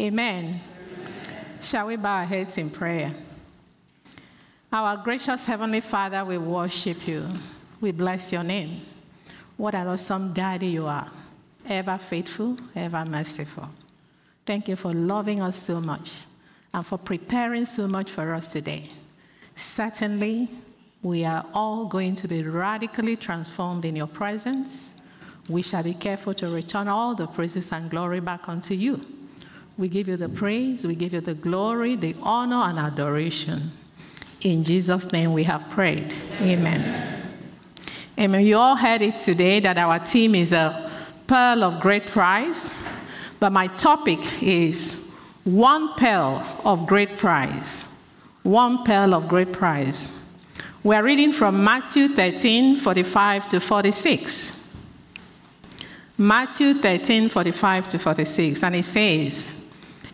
[0.00, 0.60] Amen.
[1.60, 3.12] Shall we bow our heads in prayer?
[4.72, 7.26] Our gracious Heavenly Father, we worship you.
[7.80, 8.82] We bless your name.
[9.56, 11.10] What an awesome daddy you are.
[11.66, 13.68] Ever faithful, ever merciful.
[14.46, 16.26] Thank you for loving us so much
[16.72, 18.88] and for preparing so much for us today.
[19.56, 20.48] Certainly,
[21.02, 24.94] we are all going to be radically transformed in your presence.
[25.48, 29.04] We shall be careful to return all the praises and glory back unto you.
[29.78, 33.70] We give you the praise, we give you the glory, the honor, and adoration.
[34.40, 36.12] In Jesus' name we have prayed.
[36.40, 37.22] Amen.
[38.18, 38.44] Amen.
[38.44, 40.90] You all heard it today that our team is a
[41.28, 42.74] pearl of great price,
[43.38, 45.08] but my topic is
[45.44, 47.84] one pearl of great price.
[48.42, 50.10] One pearl of great price.
[50.82, 54.70] We're reading from Matthew 13 45 to 46.
[56.18, 59.57] Matthew 13 45 to 46, and it says,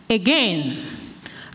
[0.09, 0.83] Again,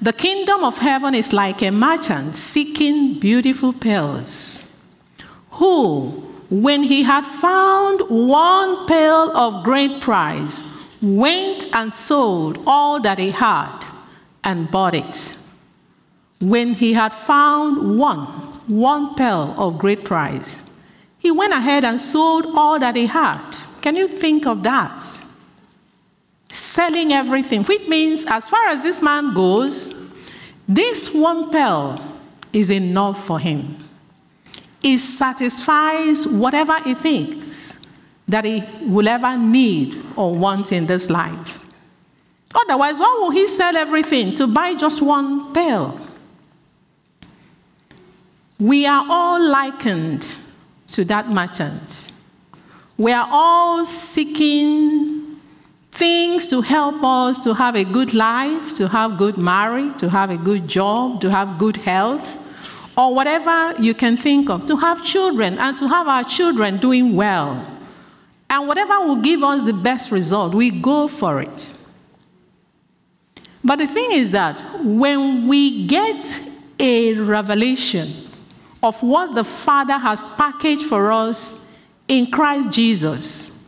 [0.02, 4.74] the kingdom of heaven is like a merchant seeking beautiful pearls,
[5.52, 6.08] who,
[6.50, 10.62] when he had found one pearl of great price,
[11.00, 13.84] went and sold all that he had
[14.42, 15.36] and bought it.
[16.40, 18.24] When he had found one,
[18.66, 20.62] one pearl of great price,
[21.18, 23.42] he went ahead and sold all that he had.
[23.82, 25.04] Can you think of that?
[26.50, 29.94] Selling everything, which means, as far as this man goes,
[30.68, 32.00] this one pearl
[32.52, 33.88] is enough for him.
[34.82, 37.78] It satisfies whatever he thinks
[38.28, 41.60] that he will ever need or want in this life.
[42.54, 46.00] Otherwise, why will he sell everything to buy just one pearl?
[48.58, 50.36] We are all likened
[50.88, 52.12] to that merchant.
[52.96, 55.09] We are all seeking
[56.00, 60.30] things to help us to have a good life, to have good marriage, to have
[60.30, 62.38] a good job, to have good health,
[62.96, 67.14] or whatever you can think of, to have children and to have our children doing
[67.14, 67.66] well.
[68.48, 71.74] And whatever will give us the best result, we go for it.
[73.62, 76.40] But the thing is that when we get
[76.78, 78.08] a revelation
[78.82, 81.70] of what the Father has packaged for us
[82.08, 83.59] in Christ Jesus,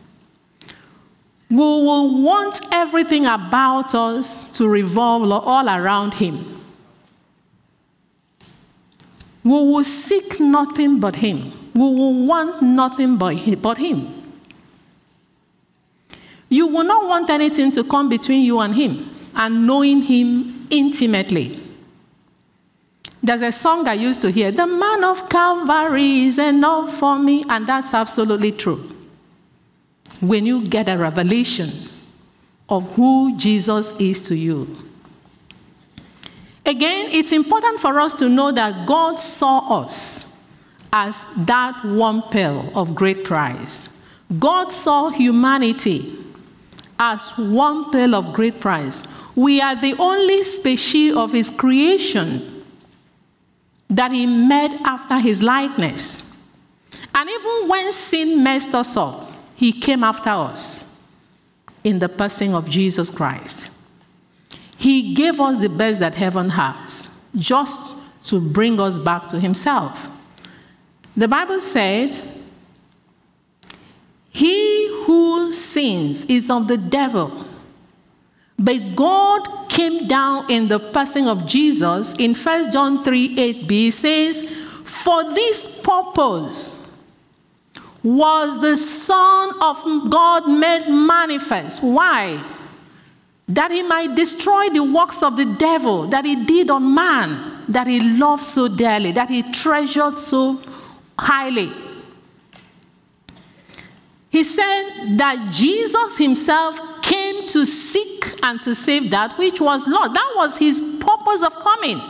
[1.53, 6.59] we will want everything about us to revolve all around Him.
[9.43, 11.51] We will seek nothing but Him.
[11.75, 14.33] We will want nothing but Him.
[16.49, 21.59] You will not want anything to come between you and Him and knowing Him intimately.
[23.21, 27.45] There's a song I used to hear, The man of Calvary is enough for me,
[27.47, 28.89] and that's absolutely true
[30.23, 31.69] when you get a revelation
[32.69, 34.77] of who Jesus is to you.
[36.65, 40.41] Again, it's important for us to know that God saw us
[40.93, 43.89] as that one pearl of great price.
[44.39, 46.15] God saw humanity
[46.97, 49.03] as one pearl of great price.
[49.35, 52.63] We are the only species of His creation
[53.89, 56.33] that He made after His likeness.
[57.13, 60.91] And even when sin messed us up, he came after us
[61.83, 63.71] in the person of Jesus Christ.
[64.77, 70.09] He gave us the best that heaven has just to bring us back to Himself.
[71.15, 72.17] The Bible said,
[74.29, 77.45] He who sins is of the devil.
[78.57, 84.49] But God came down in the person of Jesus in 1 John 3 8b says,
[84.83, 86.82] For this purpose,
[88.03, 91.81] was the Son of God made manifest.
[91.81, 92.43] Why?
[93.47, 97.87] That he might destroy the works of the devil that he did on man, that
[97.87, 100.61] he loved so dearly, that he treasured so
[101.17, 101.71] highly.
[104.29, 110.13] He said that Jesus himself came to seek and to save that which was lost.
[110.13, 112.01] That was his purpose of coming.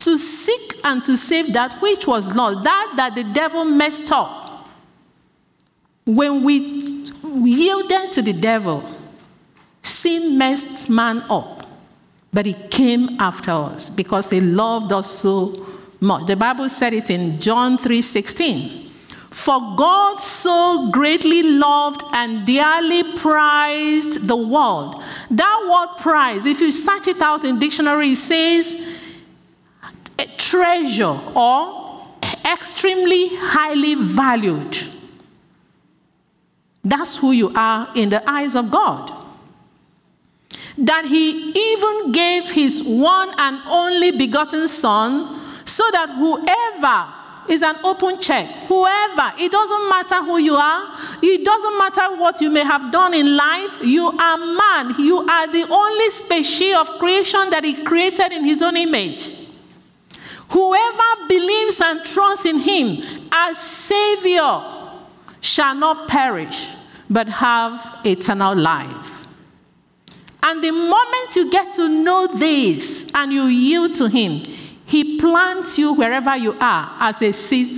[0.00, 4.45] To seek and to save that which was lost, that that the devil messed up.
[6.06, 6.58] When we
[7.34, 8.88] yielded to the devil,
[9.82, 11.66] sin messed man up,
[12.32, 15.66] but he came after us because he loved us so
[16.00, 16.26] much.
[16.26, 18.84] The Bible said it in John 3:16.
[19.30, 25.02] For God so greatly loved and dearly prized the world.
[25.30, 28.74] That word prize, if you search it out in dictionary, it says
[30.38, 32.06] treasure or
[32.50, 34.78] extremely highly valued.
[36.86, 39.12] That's who you are in the eyes of God.
[40.78, 47.12] that he even gave his one and only begotten Son, so that whoever
[47.52, 48.46] is an open check.
[48.68, 53.14] Whoever, it doesn't matter who you are, it doesn't matter what you may have done
[53.14, 54.94] in life, you are man.
[54.98, 59.32] You are the only species of creation that he created in his own image.
[60.50, 63.02] Whoever believes and trusts in him
[63.32, 64.75] as Savior
[65.40, 66.68] shall not perish,
[67.08, 69.26] but have eternal life.
[70.42, 74.42] And the moment you get to know this and you yield to him,
[74.84, 77.76] he plants you wherever you are as a seed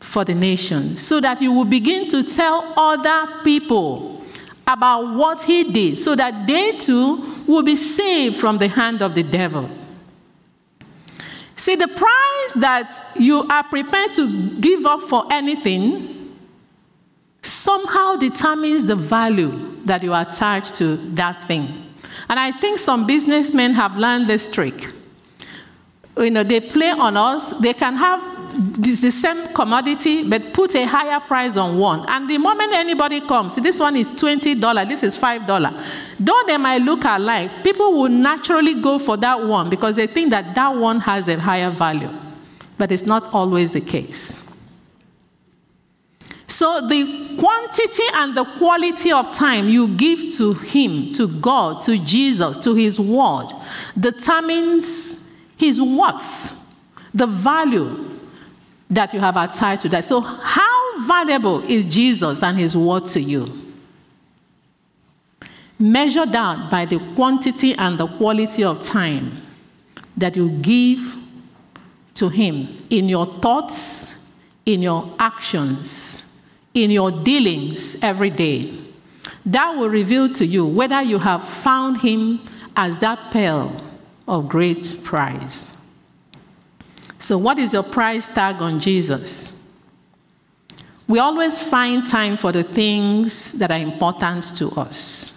[0.00, 4.24] for the nation so that you will begin to tell other people
[4.66, 9.14] about what he did so that they too will be saved from the hand of
[9.14, 9.70] the devil.
[11.54, 16.15] See, the price that you are prepared to give up for anything
[17.46, 21.68] somehow determines the value that you attach to that thing.
[22.28, 24.88] And I think some businessmen have learned this trick
[26.18, 27.50] you know, they play on us.
[27.60, 28.22] They can have
[28.82, 32.08] this, the same commodity, but put a higher price on one.
[32.08, 35.84] And the moment anybody comes, this one is $20, this is $5.
[36.18, 40.30] Though they might look alike, people will naturally go for that one because they think
[40.30, 42.10] that that one has a higher value.
[42.78, 44.45] But it's not always the case.
[46.48, 51.98] So, the quantity and the quality of time you give to Him, to God, to
[51.98, 53.48] Jesus, to His Word,
[53.98, 55.26] determines
[55.56, 56.54] his worth,
[57.14, 58.10] the value
[58.90, 60.04] that you have attached to that.
[60.04, 63.50] So, how valuable is Jesus and his word to you?
[65.78, 69.42] Measure that by the quantity and the quality of time
[70.16, 71.16] that you give
[72.14, 74.34] to him in your thoughts,
[74.64, 76.25] in your actions,
[76.76, 78.78] in your dealings every day.
[79.46, 82.40] That will reveal to you whether you have found him
[82.76, 83.82] as that pearl
[84.28, 85.74] of great price.
[87.18, 89.56] So, what is your price tag on Jesus?
[91.08, 95.32] We always find time for the things that are important to us.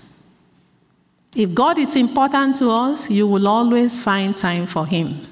[1.36, 5.28] If God is important to us, you will always find time for Him.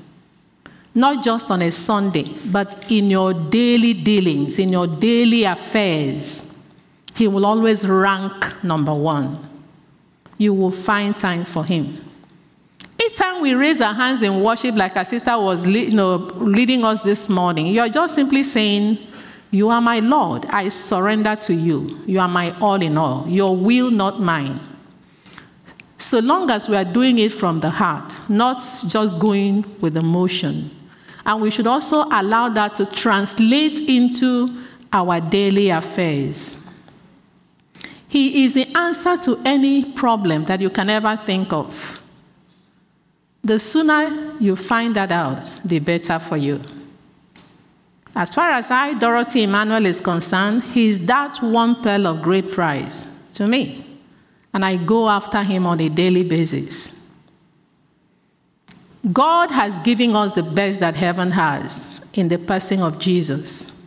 [0.97, 6.57] Not just on a Sunday, but in your daily dealings, in your daily affairs.
[7.13, 9.47] He will always rank number one.
[10.39, 12.03] You will find time for Him.
[12.99, 16.83] Each time we raise our hands in worship, like our sister was you know, leading
[16.83, 18.97] us this morning, you're just simply saying,
[19.51, 20.47] You are my Lord.
[20.47, 22.01] I surrender to you.
[22.07, 23.27] You are my all in all.
[23.27, 24.59] Your will, not mine.
[25.99, 30.71] So long as we are doing it from the heart, not just going with emotion.
[31.27, 34.49] And we should also allow that to translate into
[34.93, 36.65] our daily affairs.
[38.07, 42.01] He is the answer to any problem that you can ever think of.
[43.43, 46.61] The sooner you find that out, the better for you.
[48.15, 53.05] As far as I, Dorothy Emmanuel, is concerned, he's that one pearl of great price
[53.33, 53.85] to me.
[54.53, 56.96] And I go after him on a daily basis.
[59.13, 63.85] God has given us the best that heaven has in the person of Jesus.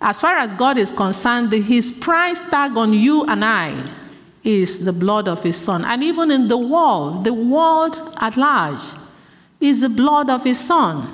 [0.00, 3.92] As far as God is concerned, his price tag on you and I
[4.44, 5.84] is the blood of his son.
[5.84, 8.82] And even in the world, the world at large,
[9.60, 11.12] is the blood of his son.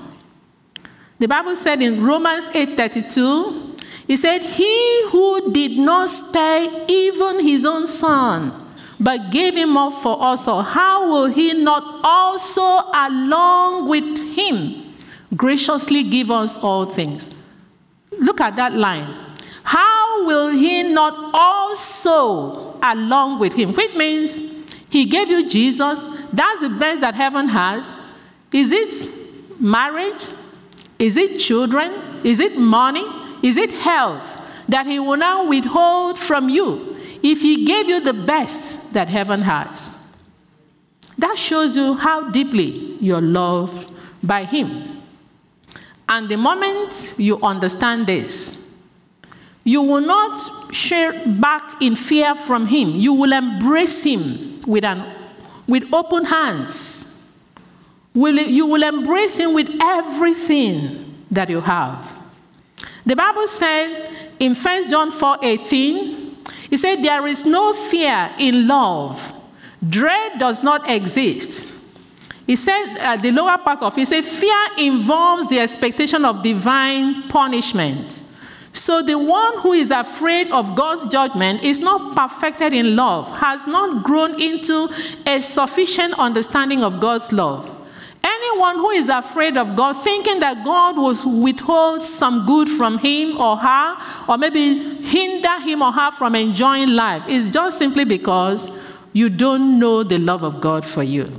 [1.19, 3.75] The Bible said in Romans 8:32,
[4.07, 8.53] he said, He who did not spare even his own son,
[9.01, 12.63] but gave him up for us all, how will he not also,
[12.95, 14.95] along with him,
[15.37, 17.35] graciously give us all things?
[18.13, 19.13] Look at that line.
[19.65, 24.53] How will he not also along with him, which means
[24.91, 26.05] he gave you Jesus.
[26.33, 28.01] That's the best that heaven has.
[28.53, 30.27] Is it marriage?
[30.99, 31.93] Is it children?
[32.23, 33.05] Is it money?
[33.43, 36.94] Is it health that he will now withhold from you
[37.25, 40.01] if he gave you the best that heaven has?
[41.17, 43.91] That shows you how deeply you're loved
[44.23, 45.01] by him.
[46.07, 48.73] And the moment you understand this,
[49.65, 50.39] you will not
[50.75, 52.91] share back in fear from him.
[52.91, 55.11] You will embrace him with, an,
[55.67, 57.27] with open hands.
[58.13, 62.21] Will, you will embrace him with everything that you have.
[63.07, 66.24] The Bible said in 1 John 4 18,
[66.75, 69.33] it said, There is no fear in love,
[69.87, 71.73] dread does not exist.
[72.47, 76.43] He said, uh, the lower part of it, he said, Fear involves the expectation of
[76.43, 78.23] divine punishment.
[78.73, 83.69] So the one who is afraid of God's judgment is not perfected in love, has
[83.69, 84.89] not grown into
[85.27, 87.71] a sufficient understanding of God's love.
[88.27, 93.37] Anyone who is afraid of God, thinking that God will withhold some good from him
[93.37, 98.71] or her, or maybe hinder him or her from enjoying life, is just simply because
[99.13, 101.31] you don't know the love of God for you.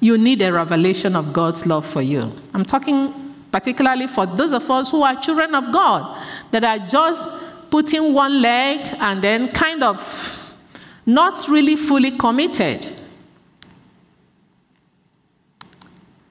[0.00, 2.32] You need a revelation of God's love for you.
[2.54, 7.24] I'm talking particularly for those of us who are children of God, that are just
[7.70, 10.56] putting one leg and then kind of
[11.04, 12.95] not really fully committed.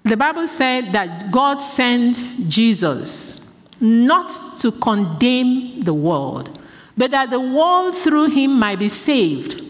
[0.05, 6.57] The Bible said that God sent Jesus not to condemn the world,
[6.95, 9.62] but that the world through him might be saved.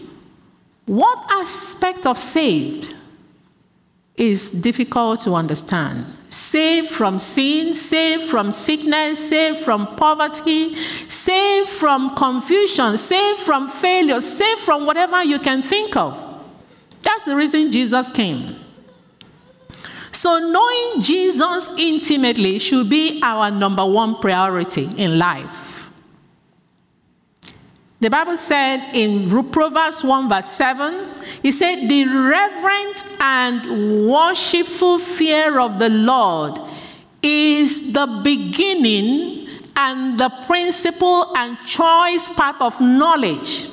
[0.84, 2.94] What aspect of saved
[4.16, 6.06] is difficult to understand?
[6.28, 14.20] saved from sin, saved from sickness, saved from poverty, saved from confusion, saved from failure,
[14.20, 16.22] saved from whatever you can think of.
[17.00, 18.56] That's the reason Jesus came.
[20.16, 25.90] So, knowing Jesus intimately should be our number one priority in life.
[28.00, 31.06] The Bible said in Proverbs 1, verse 7,
[31.42, 36.60] he said, The reverent and worshipful fear of the Lord
[37.22, 43.68] is the beginning and the principle and choice part of knowledge,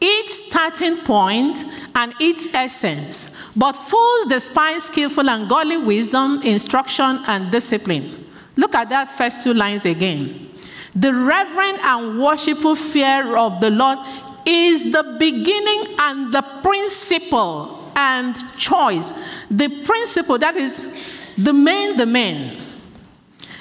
[0.00, 1.62] its starting point
[1.94, 3.41] and its essence.
[3.54, 8.26] But fools despise skillful and godly wisdom, instruction, and discipline.
[8.56, 10.50] Look at that first two lines again.
[10.94, 13.98] The reverent and worshipful fear of the Lord
[14.46, 19.12] is the beginning and the principle and choice.
[19.50, 22.58] The principle, that is the main, the main.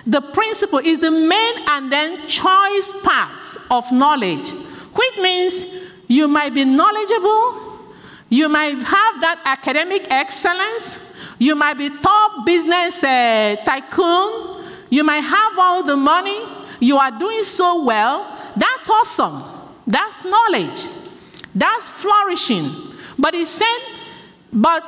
[0.05, 5.65] The principle is the main and then choice parts of knowledge, which means
[6.07, 7.70] you might be knowledgeable,
[8.31, 15.19] you might have that academic excellence, you might be top business uh, tycoon, you might
[15.19, 16.41] have all the money,
[16.79, 19.43] you are doing so well, that's awesome.
[19.85, 20.85] That's knowledge.
[21.53, 22.71] That's flourishing.
[23.19, 23.79] But he said,
[24.53, 24.87] but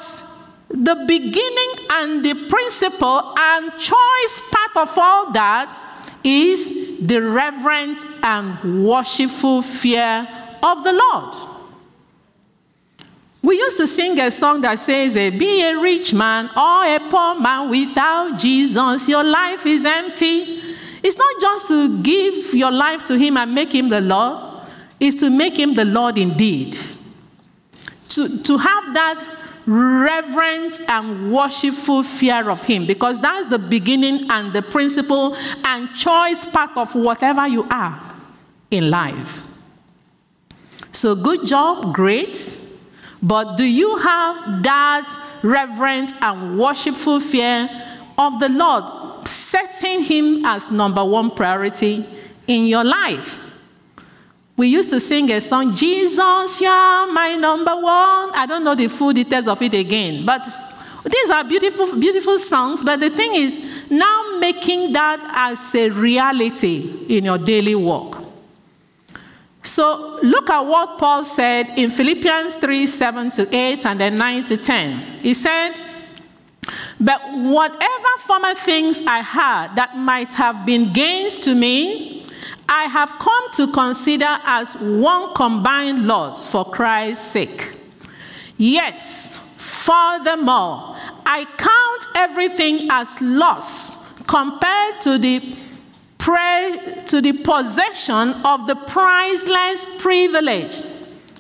[0.70, 8.86] the beginning and the principle and choice part of all that is the reverence and
[8.86, 10.30] worshipful fear
[10.64, 11.53] of the Lord.
[13.44, 16.98] We used to sing a song that says, eh, Be a rich man or a
[17.10, 20.62] poor man without Jesus, your life is empty.
[21.04, 24.66] It's not just to give your life to Him and make Him the Lord,
[24.98, 26.78] it's to make Him the Lord indeed.
[28.10, 34.54] To, to have that reverent and worshipful fear of Him, because that's the beginning and
[34.54, 35.36] the principle
[35.66, 38.02] and choice part of whatever you are
[38.72, 39.46] in life.
[40.94, 42.63] So, good job, great.
[43.24, 47.70] But do you have that reverent and worshipful fear
[48.18, 49.04] of the Lord?
[49.28, 52.06] setting Him as number one priority
[52.48, 53.38] in your life.
[54.56, 58.32] We used to sing a song, Jesus, you're my number one.
[58.36, 60.48] I don't know the full details of it again, but
[61.06, 62.84] these are beautiful, beautiful songs.
[62.84, 68.23] But the thing is, now making that as a reality in your daily walk.
[69.64, 74.44] So look at what Paul said in Philippians 3 7 to 8 and then 9
[74.46, 75.00] to 10.
[75.22, 75.74] He said,
[77.00, 82.26] but whatever former things I had that might have been gains to me,
[82.68, 87.74] I have come to consider as one combined loss for Christ's sake.
[88.58, 95.56] Yes, furthermore, I count everything as loss compared to the
[97.14, 100.84] to the possession of the priceless privilege.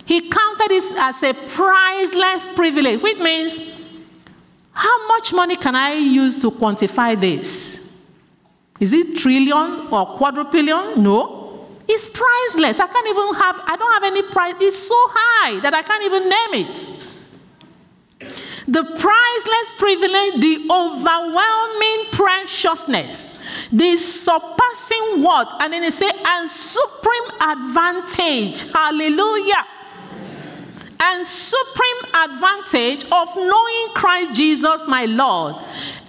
[0.05, 3.81] He counted it as a priceless privilege, which means
[4.71, 8.01] how much money can I use to quantify this?
[8.79, 11.01] Is it trillion or quadrillion?
[11.01, 11.67] No.
[11.87, 12.79] It's priceless.
[12.79, 14.55] I can't even have, I don't have any price.
[14.59, 17.09] It's so high that I can't even name it.
[18.67, 25.61] The priceless privilege, the overwhelming preciousness, the surpassing what?
[25.61, 28.71] And then they say, and supreme advantage.
[28.71, 29.65] Hallelujah
[31.03, 35.55] and supreme advantage of knowing Christ Jesus, my Lord,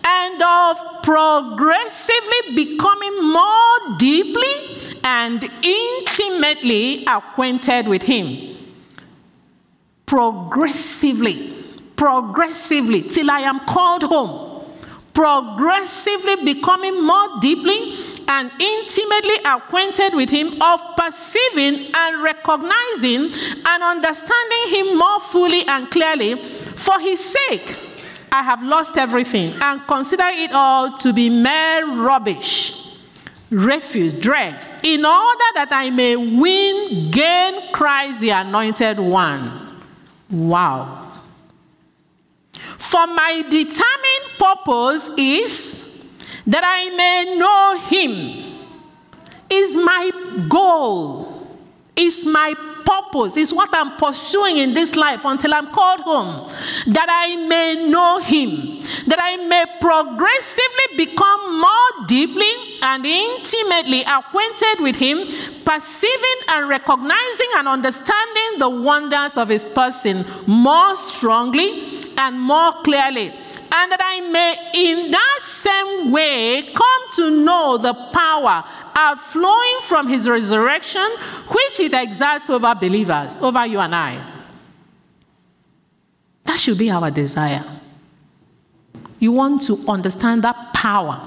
[0.04, 8.56] and of progressively becoming more deeply and intimately acquainted with Him.
[10.06, 11.52] Progressively,
[11.96, 14.53] progressively, till I am called home.
[15.14, 17.94] Progressively becoming more deeply
[18.26, 23.30] and intimately acquainted with him, of perceiving and recognizing
[23.64, 26.35] and understanding him more fully and clearly.
[26.35, 27.76] For his sake,
[28.33, 32.97] I have lost everything and consider it all to be mere rubbish,
[33.50, 39.80] refuse, dregs, in order that I may win, gain Christ the anointed one.
[40.28, 41.03] Wow.
[42.85, 46.05] For my determined purpose is
[46.47, 48.69] that I may know him.
[49.49, 50.11] Is my
[50.49, 51.49] goal.
[51.97, 52.53] Is my
[52.85, 53.38] purpose.
[53.38, 56.47] Is what I'm pursuing in this life until I'm called home.
[56.88, 58.81] That I may know him.
[59.07, 65.26] That I may progressively become more deeply and intimately acquainted with him,
[65.64, 73.28] perceiving and recognizing and understanding the wonders of his person more strongly and more clearly,
[73.28, 80.09] and that I may in that same way come to know the power outflowing from
[80.09, 81.09] his resurrection,
[81.49, 84.33] which it exerts over believers, over you and I.
[86.44, 87.64] That should be our desire.
[89.18, 91.21] You want to understand that power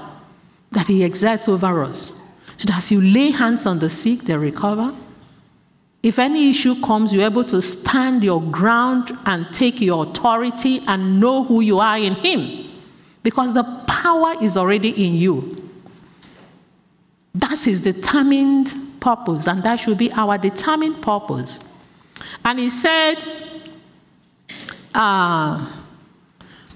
[0.70, 2.20] that he exerts over us.
[2.56, 4.94] So that as you lay hands on the sick, they recover
[6.02, 11.18] if any issue comes, you're able to stand your ground and take your authority and
[11.18, 12.70] know who you are in Him.
[13.22, 15.70] Because the power is already in you.
[17.34, 21.60] That's His determined purpose, and that should be our determined purpose.
[22.44, 23.16] And He said,
[24.94, 25.77] uh,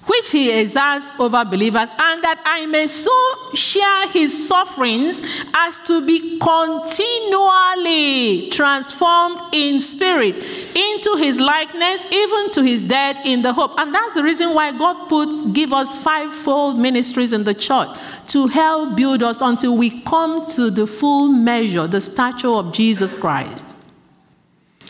[0.05, 3.11] which he exerts over believers, and that I may so
[3.53, 5.21] share his sufferings
[5.53, 10.39] as to be continually transformed in spirit
[10.75, 13.73] into his likeness, even to his death in the hope.
[13.77, 17.89] And that's the reason why God puts give us fivefold ministries in the church
[18.29, 23.15] to help build us until we come to the full measure, the stature of Jesus
[23.15, 23.77] Christ.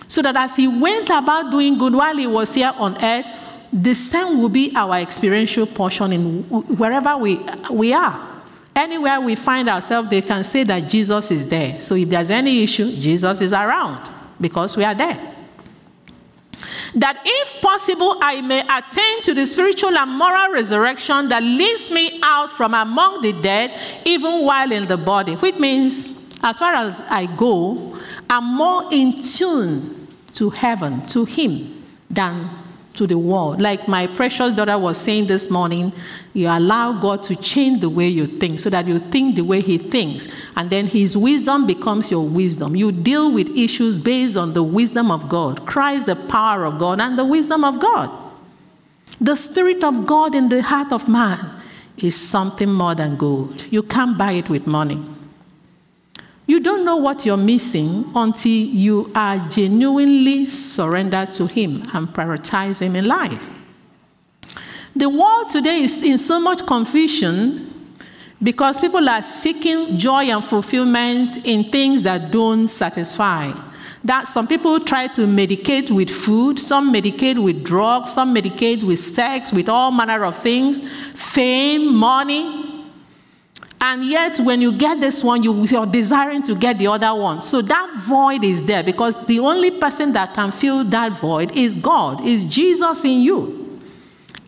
[0.08, 3.26] So that as he went about doing good while he was here on earth,
[3.74, 7.40] the same will be our experiential portion in wherever we,
[7.72, 8.30] we are.
[8.76, 11.82] Anywhere we find ourselves, they can say that Jesus is there.
[11.82, 14.10] So if there's any issue, Jesus is around
[14.40, 15.34] because we are there.
[16.96, 22.20] That if possible, I may attain to the spiritual and moral resurrection that leads me
[22.24, 25.34] out from among the dead, even while in the body.
[25.34, 27.98] Which means, as far as I go,
[28.30, 32.50] I'm more in tune to heaven, to Him, than
[32.96, 33.62] to the world.
[33.62, 35.92] Like my precious daughter was saying this morning,
[36.34, 39.62] you allow God to change the way you think so that you think the way
[39.62, 40.28] He thinks.
[40.56, 42.76] And then His wisdom becomes your wisdom.
[42.76, 45.66] You deal with issues based on the wisdom of God.
[45.66, 48.10] Christ, the power of God, and the wisdom of God.
[49.20, 51.50] The Spirit of God in the heart of man
[51.98, 53.66] is something more than gold.
[53.72, 55.13] You can't buy it with money.
[56.46, 62.82] You don't know what you're missing until you are genuinely surrendered to Him and prioritize
[62.82, 63.50] Him in life.
[64.96, 67.70] The world today is in so much confusion
[68.42, 73.52] because people are seeking joy and fulfillment in things that don't satisfy.
[74.04, 79.00] That some people try to medicate with food, some medicate with drugs, some medicate with
[79.00, 82.73] sex, with all manner of things, fame, money,
[83.86, 87.42] and yet, when you get this one, you, you're desiring to get the other one.
[87.42, 91.76] So that void is there because the only person that can fill that void is
[91.76, 93.82] God, is Jesus in you.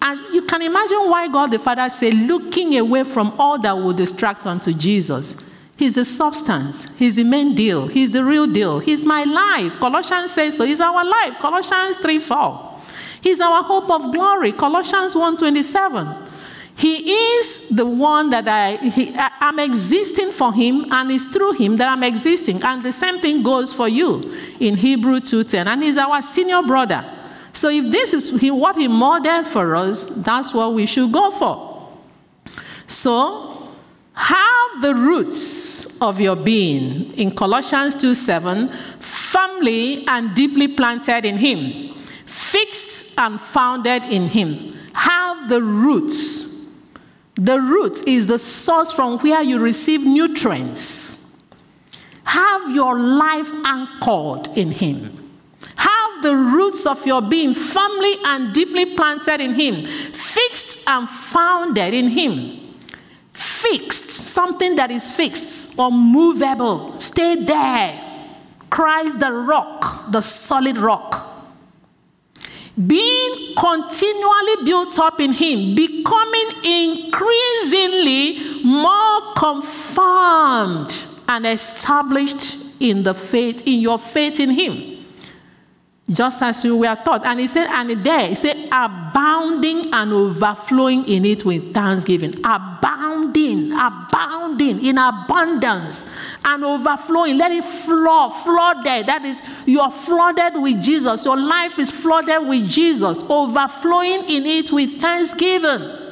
[0.01, 3.91] And you can imagine why God the Father said, looking away from all that will
[3.91, 5.45] distract unto Jesus.
[5.75, 6.97] He's the substance.
[6.97, 7.87] He's the main deal.
[7.87, 8.79] He's the real deal.
[8.79, 9.75] He's my life.
[9.81, 10.63] Colossians says so.
[10.63, 11.39] He's our life.
[11.39, 12.79] Colossians 3 4.
[13.19, 14.53] He's our hope of glory.
[14.53, 16.25] Colossians 1 27.
[16.77, 21.77] He is the one that I, he, I'm existing for him, and it's through him
[21.77, 22.61] that I'm existing.
[22.63, 25.67] And the same thing goes for you in Hebrew 2.10.
[25.67, 27.05] And he's our senior brother.
[27.53, 31.89] So if this is what he modeled for us, that's what we should go for.
[32.87, 33.69] So,
[34.13, 41.95] have the roots of your being in Colossians 2.7 firmly and deeply planted in him,
[42.25, 44.73] fixed and founded in him.
[44.93, 46.44] Have the roots
[47.35, 51.35] the root is the source from where you receive nutrients.
[52.23, 55.31] Have your life anchored in Him.
[55.75, 61.93] Have the roots of your being firmly and deeply planted in Him, fixed and founded
[61.93, 62.61] in Him.
[63.33, 66.99] Fixed, something that is fixed, or unmovable.
[67.01, 68.01] Stay there.
[68.69, 71.24] Christ the rock, the solid rock
[72.87, 83.63] being continually built up in Him, becoming increasingly more confirmed and established in the faith,
[83.65, 84.94] in your faith in him
[86.09, 87.25] just as you were taught.
[87.25, 92.35] And he said, and there, he said, abounding and overflowing in it with thanksgiving.
[92.43, 97.37] Abounding, abounding in abundance and overflowing.
[97.37, 99.07] Let it flow, flooded.
[99.07, 101.25] That is, you are flooded with Jesus.
[101.25, 106.03] Your life is flooded with Jesus, overflowing in it with thanksgiving.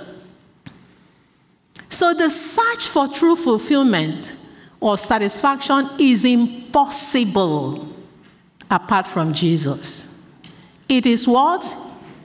[1.87, 4.39] So the search for true fulfillment
[4.79, 7.92] or satisfaction is impossible
[8.73, 10.19] apart from Jesus.
[10.89, 11.75] It is what?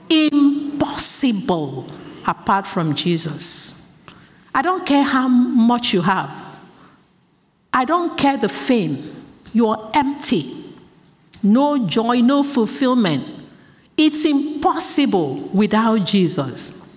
[0.09, 1.85] Impossible
[2.25, 3.87] apart from Jesus.
[4.53, 6.35] I don't care how much you have.
[7.71, 9.15] I don't care the fame.
[9.53, 10.55] You're empty.
[11.43, 13.25] No joy, no fulfillment.
[13.95, 16.89] It's impossible without Jesus.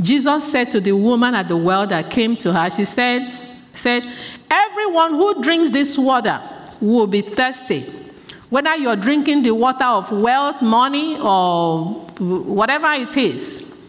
[0.00, 3.28] Jesus said to the woman at the well that came to her, she said,
[3.72, 4.02] said,
[4.54, 6.40] Everyone who drinks this water
[6.80, 7.80] will be thirsty.
[8.50, 11.86] Whether you're drinking the water of wealth, money, or
[12.20, 13.82] whatever it is.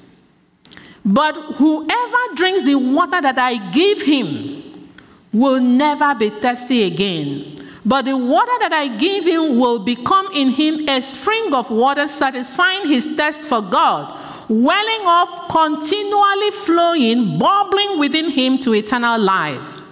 [1.06, 4.90] But whoever drinks the water that I give him
[5.32, 7.70] will never be thirsty again.
[7.86, 12.08] But the water that I give him will become in him a spring of water,
[12.08, 19.85] satisfying his thirst for God, welling up, continually flowing, bubbling within him to eternal life.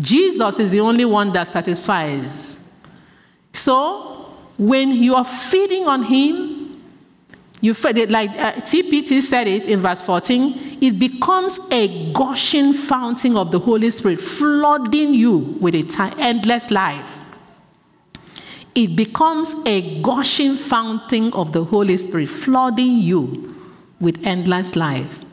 [0.00, 2.68] Jesus is the only one that satisfies.
[3.52, 6.60] So, when you are feeding on Him,
[7.60, 12.72] you fed it like uh, TPT said it in verse 14, it becomes a gushing
[12.72, 17.18] fountain of the Holy Spirit, flooding you with a endless life.
[18.74, 23.56] It becomes a gushing fountain of the Holy Spirit, flooding you
[24.00, 25.24] with endless life.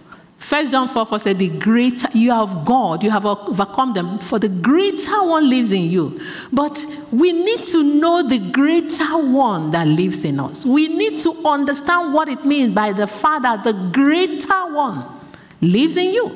[0.47, 4.39] First John 4 4 said, The greater you have God, you have overcome them, for
[4.39, 6.21] the greater one lives in you.
[6.53, 10.65] But we need to know the greater one that lives in us.
[10.65, 15.05] We need to understand what it means by the Father, the greater one
[15.59, 16.31] lives in you.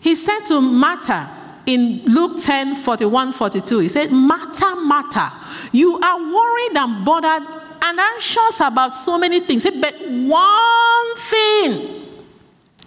[0.00, 1.30] He said to Martha
[1.64, 5.32] in Luke 10 41 42, He said, Martha, Martha,
[5.72, 7.48] you are worried and bothered
[7.80, 9.64] and anxious about so many things.
[9.64, 12.05] But one thing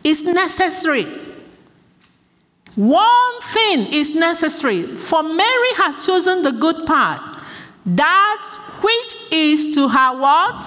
[0.03, 1.05] is necessary.
[2.75, 4.83] One thing is necessary.
[4.83, 7.21] For Mary has chosen the good part,
[7.85, 10.61] that which is to her what?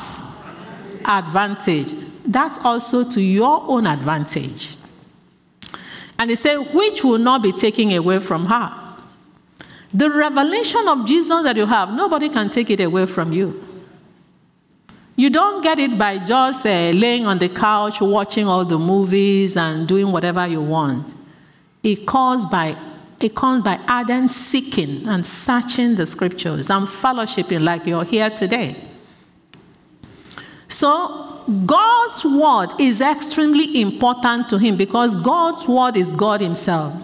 [1.04, 1.94] Advantage.
[2.24, 4.76] That's also to your own advantage.
[6.18, 8.78] And he said, which will not be taken away from her.
[9.94, 13.71] The revelation of Jesus that you have, nobody can take it away from you.
[15.22, 19.56] You don't get it by just uh, laying on the couch, watching all the movies,
[19.56, 21.14] and doing whatever you want.
[21.84, 22.76] It comes by
[23.20, 28.74] it comes by ardent seeking and searching the scriptures and fellowshipping like you're here today.
[30.66, 37.00] So, God's word is extremely important to him because God's word is God himself.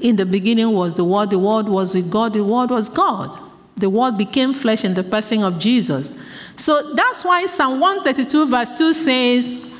[0.00, 3.43] In the beginning was the word, the word was with God, the word was God.
[3.76, 6.12] The word became flesh in the person of Jesus.
[6.56, 9.72] So that's why Psalm 132, verse 2 says,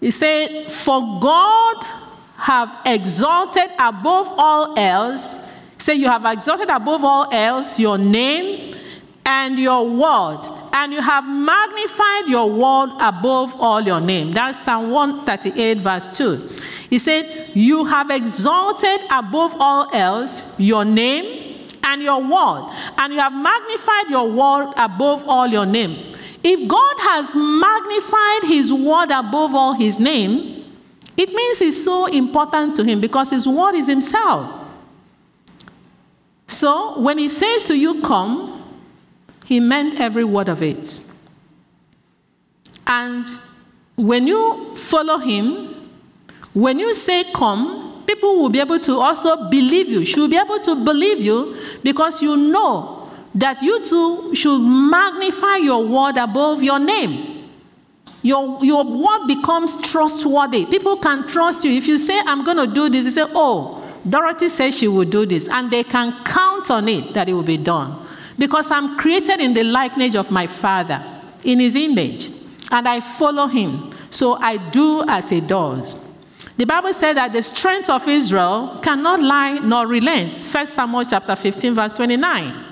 [0.00, 1.84] He said, For God
[2.36, 5.52] have exalted above all else.
[5.78, 8.74] Say, you have exalted above all else your name
[9.24, 14.30] and your word, and you have magnified your word above all your name.
[14.30, 16.50] That's Psalm 138, verse 2.
[16.88, 21.45] He said, You have exalted above all else your name
[21.86, 26.14] and your word, and you have magnified your word above all your name.
[26.42, 30.64] If God has magnified his word above all his name,
[31.16, 34.64] it means it's so important to him because his word is himself.
[36.48, 38.62] So when he says to you, come,
[39.44, 41.00] he meant every word of it.
[42.86, 43.26] And
[43.96, 45.74] when you follow him,
[46.52, 50.58] when you say come, people will be able to also believe you, should be able
[50.60, 56.78] to believe you because you know that you too should magnify your word above your
[56.78, 57.48] name.
[58.22, 60.66] Your, your word becomes trustworthy.
[60.66, 61.70] People can trust you.
[61.70, 65.04] If you say, I'm going to do this, they say, Oh, Dorothy says she will
[65.04, 65.48] do this.
[65.48, 68.04] And they can count on it that it will be done.
[68.38, 71.02] Because I'm created in the likeness of my Father,
[71.44, 72.30] in his image.
[72.70, 73.92] And I follow him.
[74.10, 76.05] So I do as he does.
[76.56, 80.34] The Bible said that the strength of Israel cannot lie nor relent.
[80.34, 82.64] 1 Samuel chapter 15, verse 29.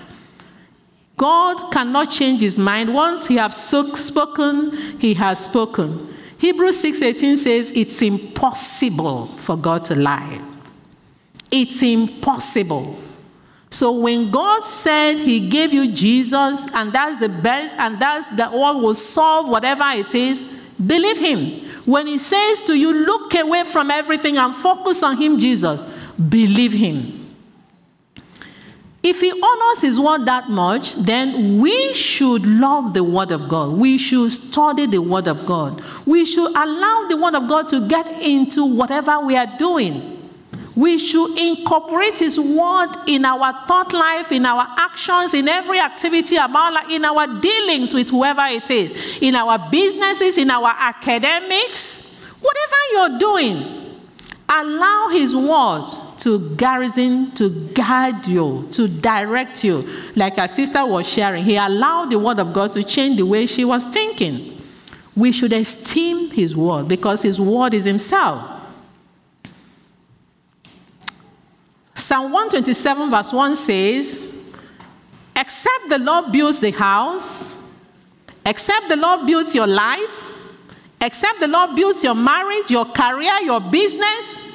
[1.16, 2.92] God cannot change his mind.
[2.92, 6.08] Once he has spoken, he has spoken.
[6.38, 10.40] Hebrews 6:18 says it's impossible for God to lie.
[11.50, 12.98] It's impossible.
[13.70, 18.48] So when God said He gave you Jesus and that's the best and that's the
[18.48, 20.44] all will solve whatever it is,
[20.84, 21.68] believe Him.
[21.84, 26.72] When He says to you, look away from everything and focus on Him, Jesus, believe
[26.72, 27.24] Him.
[29.04, 33.74] If he honors his word that much, then we should love the word of God.
[33.74, 35.82] We should study the word of God.
[36.06, 40.13] We should allow the word of God to get into whatever we are doing.
[40.76, 46.36] We should incorporate his word in our thought life, in our actions, in every activity
[46.36, 53.18] in our dealings with whoever it is, in our businesses, in our academics, whatever you're
[53.18, 54.00] doing.
[54.48, 59.88] Allow his word to garrison, to guide you, to direct you.
[60.16, 63.46] Like our sister was sharing, he allowed the word of God to change the way
[63.46, 64.60] she was thinking.
[65.16, 68.62] We should esteem his word because his word is himself.
[72.04, 74.52] Psalm 127, verse 1 says,
[75.36, 77.72] Except the Lord builds the house,
[78.44, 80.30] except the Lord builds your life,
[81.00, 84.54] except the Lord builds your marriage, your career, your business,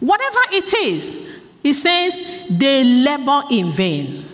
[0.00, 2.16] Whatever it is, he says,
[2.48, 4.24] they labor in vain.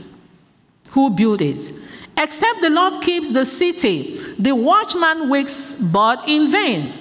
[0.90, 1.72] Who built it?
[2.16, 6.92] Except the Lord keeps the city, the watchman wakes but in vain.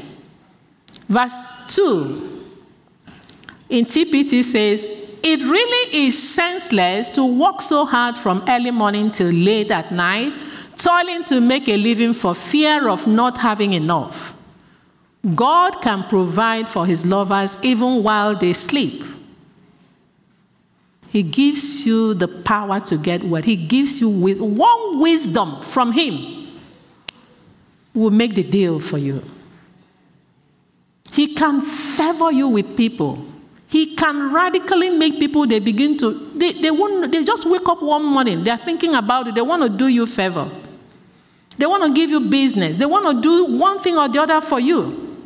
[1.07, 1.35] Verse
[1.67, 2.29] 2
[3.69, 4.87] in TPT says,
[5.23, 10.33] It really is senseless to work so hard from early morning till late at night,
[10.75, 14.35] toiling to make a living for fear of not having enough.
[15.33, 19.01] God can provide for his lovers even while they sleep.
[21.09, 25.93] He gives you the power to get what he gives you with one wisdom from
[25.93, 26.43] him
[27.93, 29.23] will make the deal for you.
[31.11, 33.25] He can favor you with people.
[33.73, 37.81] He can radically make people they begin to they, they won't they just wake up
[37.81, 40.47] one morning, they're thinking about it, they want to do you favor.
[41.57, 42.77] They want to give you business.
[42.77, 45.25] They want to do one thing or the other for you.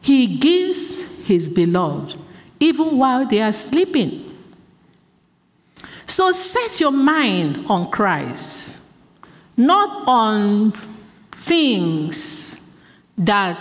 [0.00, 2.16] He gives his beloved
[2.58, 4.36] even while they are sleeping.
[6.08, 8.80] So set your mind on Christ,
[9.56, 10.72] not on
[11.30, 12.68] things
[13.16, 13.60] that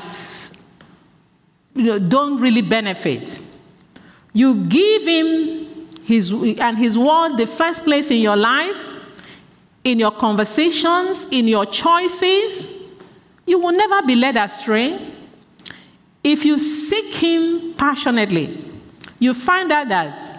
[1.77, 3.39] you know, don't really benefit.
[4.33, 5.67] You give him
[6.03, 8.87] his and his word the first place in your life,
[9.83, 12.93] in your conversations, in your choices.
[13.45, 14.99] You will never be led astray.
[16.23, 18.61] If you seek Him passionately,
[19.17, 20.37] you find out that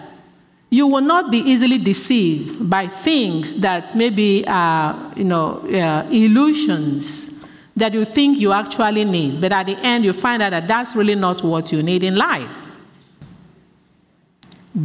[0.69, 7.38] you will not be easily deceived by things that maybe are, you know, uh, illusions
[7.79, 9.41] that you think you actually need.
[9.41, 12.15] But at the end, you find out that that's really not what you need in
[12.15, 12.61] life.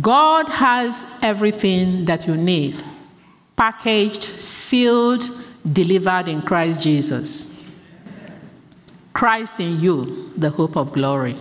[0.00, 2.82] God has everything that you need
[3.56, 5.28] packaged, sealed,
[5.72, 7.64] delivered in Christ Jesus.
[9.12, 11.36] Christ in you, the hope of glory.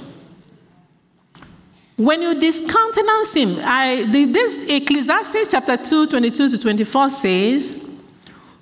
[1.96, 7.93] When you discountenance him, I, this Ecclesiastes chapter 2, 22 to 24 says,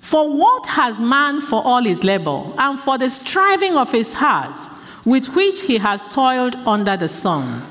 [0.02, 4.58] For what has man for all his labor, and for the striving of his heart,
[5.04, 7.62] with which he has toiled under the sun?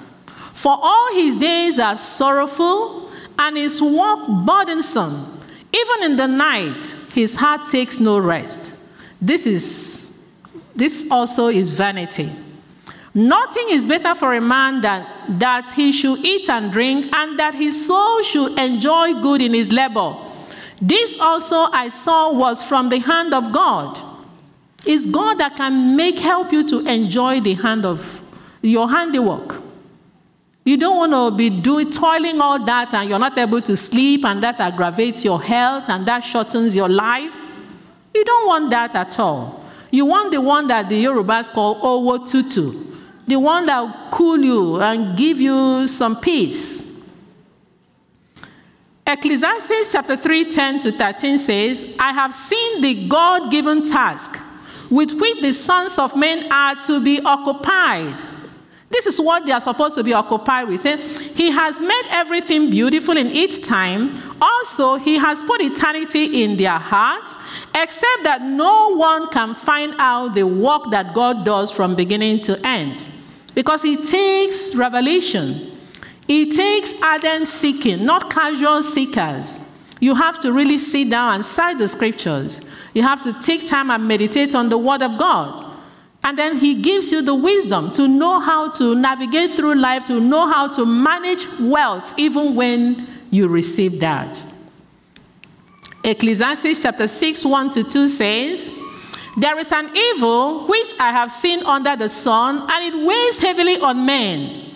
[0.54, 5.40] For all his days are sorrowful, and his work burdensome.
[5.74, 6.82] Even in the night,
[7.14, 8.82] his heart takes no rest.
[9.22, 10.24] This is
[10.74, 12.32] this also is vanity.
[13.14, 15.06] Nothing is better for a man than
[15.38, 19.70] that he should eat and drink, and that his soul should enjoy good in his
[19.70, 20.16] labor.
[20.82, 24.00] This also I saw was from the hand of God.
[24.84, 28.20] It's God that can make help you to enjoy the hand of
[28.64, 29.62] your handiwork.
[30.66, 34.26] You don't want to be doing toiling all that and you're not able to sleep
[34.26, 37.36] and that aggravates your health and that shortens your life.
[38.14, 39.64] You don't want that at all.
[39.92, 42.72] You want the one that the Yorubas call Owo Tutu,
[43.28, 46.91] the one that will cool you and give you some peace.
[49.12, 54.40] Ecclesiastes chapter 3, 10 to 13 says, I have seen the God given task
[54.90, 58.16] with which the sons of men are to be occupied
[58.92, 60.84] this is what they are supposed to be occupied with.
[61.36, 64.18] He has made everything beautiful in its time.
[64.42, 67.38] Also, He has put eternity in their hearts,
[67.74, 72.60] except that no one can find out the work that God does from beginning to
[72.68, 73.06] end.
[73.56, 75.71] Because He takes revelation,
[76.32, 79.60] He takes ardent seeking, not casual seekers.
[80.00, 82.62] You have to really sit down and cite the scriptures.
[82.94, 85.76] You have to take time and meditate on the word of God.
[86.24, 90.22] And then he gives you the wisdom to know how to navigate through life, to
[90.22, 94.42] know how to manage wealth, even when you receive that.
[96.06, 98.80] Ecclesiastes chapter 6, 1 to 2 says,
[99.36, 103.78] There is an evil which I have seen under the sun, and it weighs heavily
[103.82, 104.71] on men.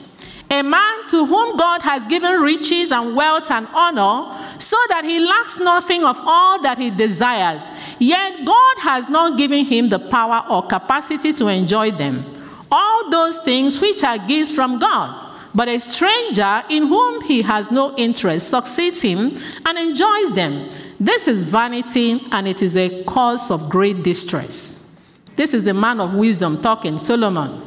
[0.55, 5.19] A man to whom God has given riches and wealth and honor, so that he
[5.19, 7.69] lacks nothing of all that he desires.
[7.99, 12.23] Yet God has not given him the power or capacity to enjoy them.
[12.71, 15.37] All those things which are gifts from God.
[15.53, 20.69] But a stranger in whom he has no interest succeeds him and enjoys them.
[20.99, 24.89] This is vanity and it is a cause of great distress.
[25.35, 27.64] This is the man of wisdom talking, Solomon.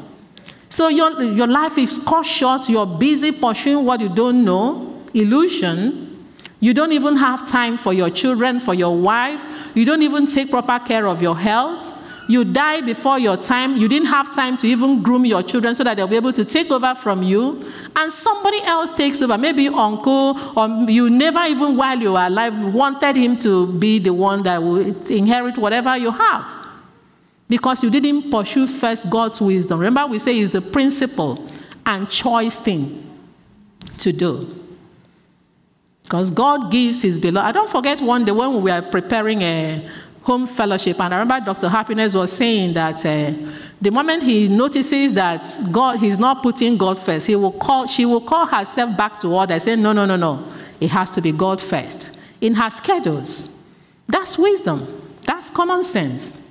[0.70, 6.04] So your, your life is cut short, you're busy pursuing what you don't know, illusion.
[6.60, 9.44] You don't even have time for your children, for your wife.
[9.74, 11.94] You don't even take proper care of your health.
[12.28, 13.76] You die before your time.
[13.76, 16.44] You didn't have time to even groom your children so that they'll be able to
[16.44, 17.64] take over from you.
[17.96, 22.74] And somebody else takes over, maybe uncle, or you never even while you were alive
[22.74, 24.78] wanted him to be the one that will
[25.08, 26.67] inherit whatever you have
[27.48, 29.80] because you didn't pursue first God's wisdom.
[29.80, 31.48] Remember, we say it's the principle
[31.86, 33.04] and choice thing
[33.98, 34.54] to do.
[36.02, 37.46] Because God gives his beloved.
[37.46, 39.86] I don't forget one day when we were preparing a
[40.22, 41.68] home fellowship, and I remember Dr.
[41.68, 43.32] Happiness was saying that uh,
[43.80, 48.04] the moment he notices that God, he's not putting God first, he will call, she
[48.04, 50.46] will call herself back to order, say, No, no, no, no.
[50.80, 52.18] It has to be God first.
[52.40, 53.62] In her schedules.
[54.06, 54.86] That's wisdom.
[55.22, 56.47] That's common sense.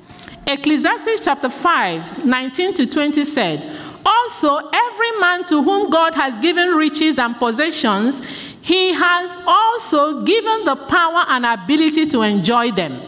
[0.47, 3.69] Ecclesiastes chapter 5, 19 to 20 said,
[4.05, 8.25] Also, every man to whom God has given riches and possessions,
[8.61, 13.01] he has also given the power and ability to enjoy them,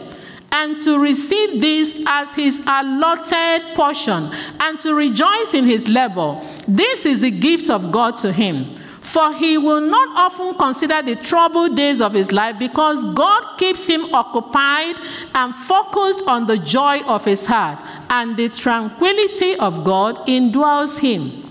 [0.52, 6.38] and to receive this as his allotted portion, and to rejoice in his labor.
[6.68, 8.70] This is the gift of God to him.
[9.10, 13.84] For he will not often consider the troubled days of his life because God keeps
[13.84, 15.00] him occupied
[15.34, 21.42] and focused on the joy of his heart, and the tranquility of God indwells him.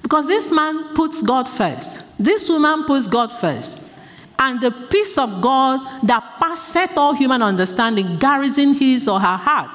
[0.00, 3.90] Because this man puts God first, this woman puts God first.
[4.38, 9.70] And the peace of God that passeth all human understanding garrison his or her heart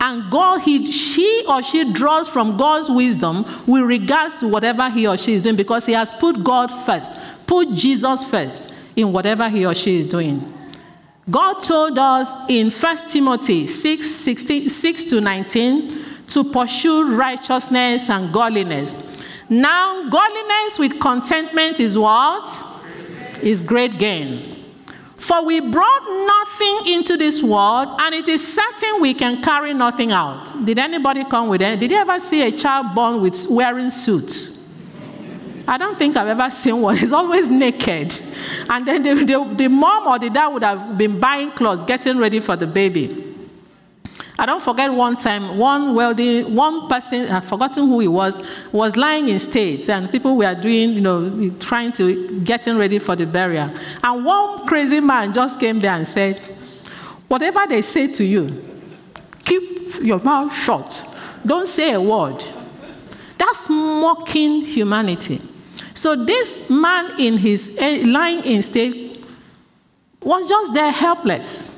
[0.00, 5.06] and God, he, she or she draws from God's wisdom with regards to whatever he
[5.06, 9.48] or she is doing because he has put God first, put Jesus first in whatever
[9.48, 10.52] he or she is doing.
[11.28, 18.32] God told us in 1 Timothy 6, 16, 6 to 19 to pursue righteousness and
[18.32, 18.96] godliness.
[19.48, 22.44] Now, godliness with contentment is what?
[23.42, 24.55] Is great gain.
[25.16, 30.12] For we brought nothing into this world, and it is certain we can carry nothing
[30.12, 30.52] out.
[30.64, 31.80] Did anybody come with it?
[31.80, 34.52] Did you ever see a child born with wearing suit?
[35.68, 36.96] I don't think I've ever seen one.
[36.96, 38.20] He's always naked.
[38.68, 42.18] And then the, the, the mom or the dad would have been buying clothes, getting
[42.18, 43.25] ready for the baby.
[44.38, 48.96] I don't forget one time, one wealthy, one person, I've forgotten who he was, was
[48.96, 53.26] lying in state, and people were doing, you know, trying to, getting ready for the
[53.26, 53.70] burial.
[54.04, 56.38] And one crazy man just came there and said,
[57.28, 58.62] Whatever they say to you,
[59.44, 61.18] keep your mouth shut.
[61.44, 62.44] Don't say a word.
[63.38, 65.40] That's mocking humanity.
[65.94, 69.24] So this man in his eh, lying in state
[70.22, 71.75] was just there helpless.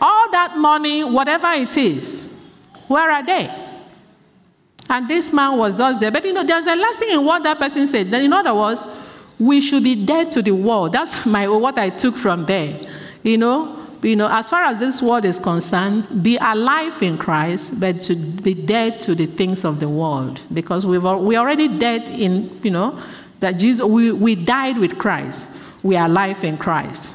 [0.00, 2.40] All that money, whatever it is,
[2.88, 3.68] where are they?
[4.88, 6.10] And this man was just there.
[6.10, 8.10] But you know, there's a lesson in what that person said.
[8.10, 8.86] Then, in other words,
[9.38, 10.92] we should be dead to the world.
[10.92, 12.80] That's my what I took from there.
[13.22, 17.80] You know, you know, as far as this world is concerned, be alive in Christ,
[17.80, 22.08] but to be dead to the things of the world, because we've we already dead
[22.08, 22.98] in you know
[23.40, 25.56] that Jesus we, we died with Christ.
[25.82, 27.14] We are alive in Christ.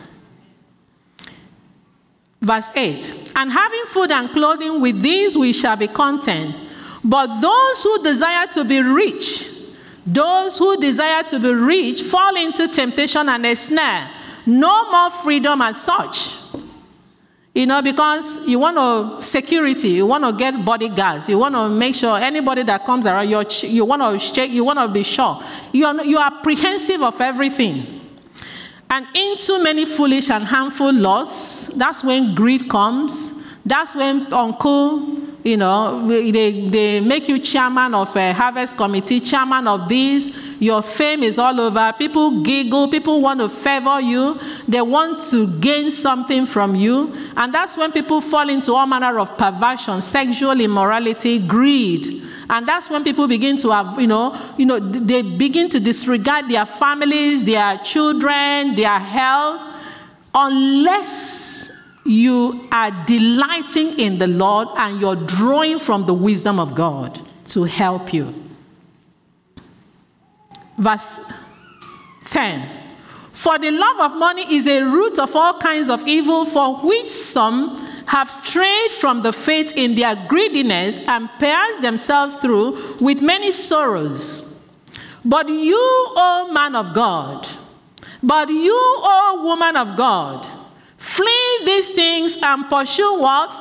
[2.45, 6.59] Verse 8 And having food and clothing, with these we shall be content.
[7.03, 9.49] But those who desire to be rich,
[10.05, 14.11] those who desire to be rich, fall into temptation and a snare.
[14.45, 16.35] No more freedom as such.
[17.55, 21.69] You know, because you want to security, you want to get bodyguards, you want to
[21.69, 25.01] make sure anybody that comes around, you you want to check, you want to be
[25.01, 25.41] sure.
[25.71, 28.04] You are, you are apprehensive of everything.
[28.89, 33.33] And into many foolish and harmful laws, that's when greed comes.
[33.65, 39.67] That's when uncle you know, they, they make you chairman of a harvest committee, chairman
[39.67, 40.35] of this.
[40.59, 41.93] Your fame is all over.
[41.99, 42.87] People giggle.
[42.87, 44.39] People want to favor you.
[44.67, 47.13] They want to gain something from you.
[47.37, 52.24] And that's when people fall into all manner of perversion, sexual immorality, greed.
[52.49, 56.49] And that's when people begin to have, you know, you know, they begin to disregard
[56.49, 59.61] their families, their children, their health,
[60.33, 61.71] unless
[62.05, 67.63] you are delighting in the Lord and you're drawing from the wisdom of God to
[67.63, 68.33] help you.
[70.77, 71.21] Verse
[72.25, 72.69] 10
[73.31, 77.09] For the love of money is a root of all kinds of evil, for which
[77.09, 83.51] some have strayed from the faith in their greediness and pierced themselves through with many
[83.51, 84.61] sorrows.
[85.23, 87.47] But you, O man of God,
[88.21, 90.45] but you, O woman of God,
[91.05, 93.53] Flee these things and pursue what?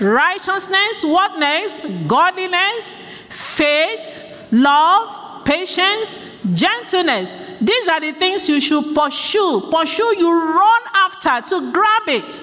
[0.00, 1.84] Righteousness, what next?
[2.08, 2.96] Godliness,
[3.28, 7.30] faith, love, patience, gentleness.
[7.60, 9.68] These are the things you should pursue.
[9.70, 12.42] Pursue, you run after to grab it.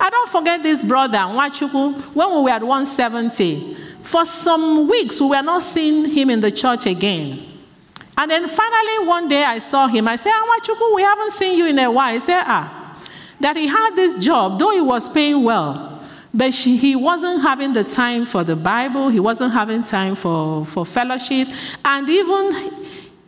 [0.00, 3.76] I don't forget this brother, Wachuku, when we were at 170.
[4.02, 7.46] For some weeks, we were not seeing him in the church again.
[8.16, 10.08] And then finally, one day I saw him.
[10.08, 12.12] I said, Wachuku, we haven't seen you in a while.
[12.12, 12.98] He said, Ah,
[13.40, 17.72] that he had this job, though he was paying well, but she, he wasn't having
[17.72, 21.48] the time for the Bible, he wasn't having time for, for fellowship,
[21.84, 22.72] and even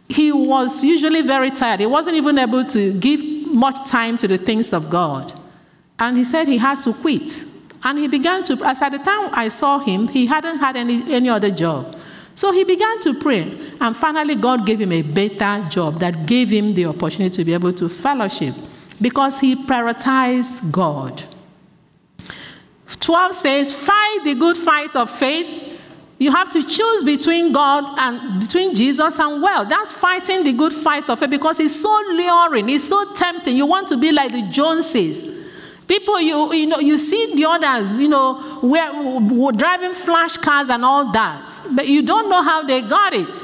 [0.08, 1.80] he was usually very tired.
[1.80, 5.32] He wasn't even able to give much time to the things of God.
[5.98, 7.44] And he said he had to quit.
[7.84, 11.12] And he began to, as at the time I saw him, he hadn't had any,
[11.12, 11.96] any other job.
[12.34, 13.58] So he began to pray.
[13.80, 17.52] And finally, God gave him a better job that gave him the opportunity to be
[17.52, 18.54] able to fellowship
[19.00, 21.22] because he prioritized God.
[23.00, 25.80] 12 says, Fight the good fight of faith.
[26.18, 29.64] You have to choose between God and between Jesus and well.
[29.64, 33.56] That's fighting the good fight of faith because it's so luring, it's so tempting.
[33.56, 35.41] You want to be like the Joneses.
[35.92, 40.70] People, you, you know, you see the others, you know, we're, we're driving flash cars
[40.70, 43.36] and all that, but you don't know how they got it.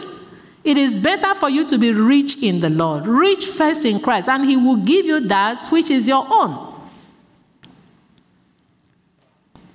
[0.64, 3.07] It is better for you to be rich in the Lord.
[3.07, 6.72] Rich first in Christ, and He will give you that which is your own.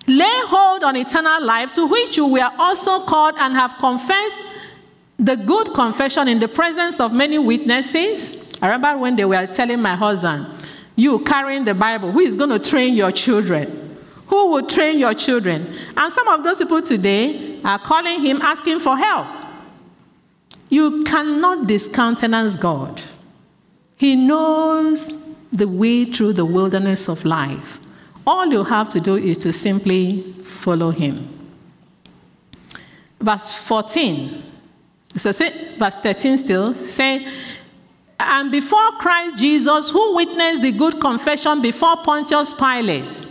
[0.08, 4.42] Lay hold on eternal life, to which you were also called and have confessed
[5.20, 8.52] the good confession in the presence of many witnesses.
[8.64, 10.48] I remember when they were telling my husband,
[10.96, 13.98] You carrying the Bible, who is going to train your children?
[14.28, 15.68] Who will train your children?
[15.96, 19.28] And some of those people today are calling him, asking for help.
[20.70, 23.02] You cannot discountenance God.
[23.98, 27.80] He knows the way through the wilderness of life.
[28.26, 31.30] All you have to do is to simply follow Him.
[33.20, 34.44] Verse 14,
[35.16, 37.28] so say, verse 13 still, say,
[38.26, 43.26] and before Christ Jesus, who witnessed the good confession before Pontius Pilate,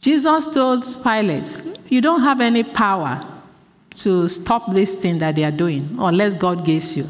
[0.00, 3.26] Jesus told Pilate, You don't have any power
[3.96, 7.04] to stop this thing that they are doing, unless God gives you.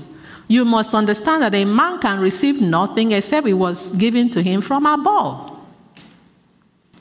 [0.48, 4.60] You must understand that a man can receive nothing except it was given to him
[4.60, 5.58] from above.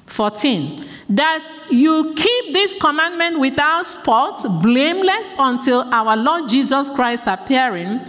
[0.05, 0.86] 14.
[1.09, 8.01] That you keep this commandment without spot, blameless until our Lord Jesus Christ appearing,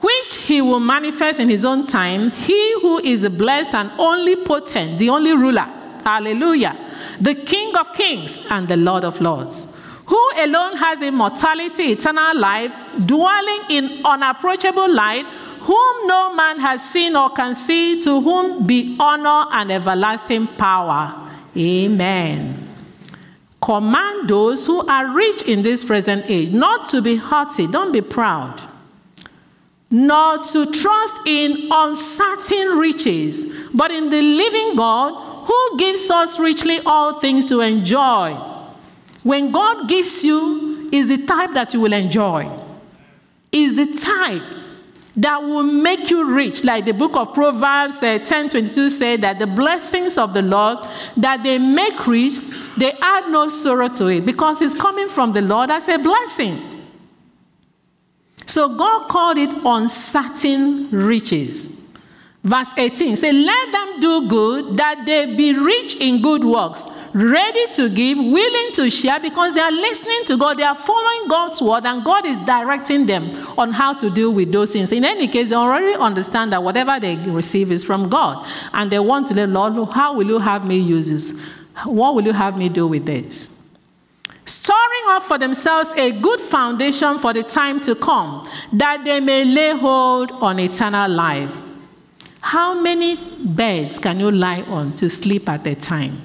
[0.00, 4.98] which he will manifest in his own time, he who is blessed and only potent,
[4.98, 5.68] the only ruler.
[6.04, 6.76] Hallelujah.
[7.20, 9.76] The King of kings and the Lord of lords
[10.10, 12.74] who alone has immortality, eternal life,
[13.06, 15.24] dwelling in unapproachable light,
[15.60, 21.14] whom no man has seen or can see, to whom be honor and everlasting power.
[21.56, 22.68] Amen.
[23.62, 28.00] Command those who are rich in this present age not to be haughty, don't be
[28.00, 28.60] proud,
[29.90, 36.78] nor to trust in uncertain riches, but in the living God who gives us richly
[36.86, 38.34] all things to enjoy.
[39.22, 42.48] When God gives you, is the type that you will enjoy.
[43.52, 44.42] Is the type
[45.16, 46.64] that will make you rich.
[46.64, 50.78] Like the book of Proverbs uh, 10 22 said that the blessings of the Lord
[51.16, 52.38] that they make rich,
[52.76, 56.56] they add no sorrow to it because it's coming from the Lord as a blessing.
[58.50, 61.80] So God called it uncertain riches.
[62.42, 67.64] Verse 18 say, Let them do good, that they be rich in good works, ready
[67.74, 70.58] to give, willing to share, because they are listening to God.
[70.58, 74.50] They are following God's word, and God is directing them on how to deal with
[74.50, 74.90] those things.
[74.90, 78.44] In any case, they already understand that whatever they receive is from God.
[78.72, 81.40] And they want to let Lord, how will you have me use this?
[81.84, 83.48] What will you have me do with this?
[84.50, 89.44] Storing up for themselves a good foundation for the time to come, that they may
[89.44, 91.60] lay hold on eternal life.
[92.40, 96.20] How many beds can you lie on to sleep at a time?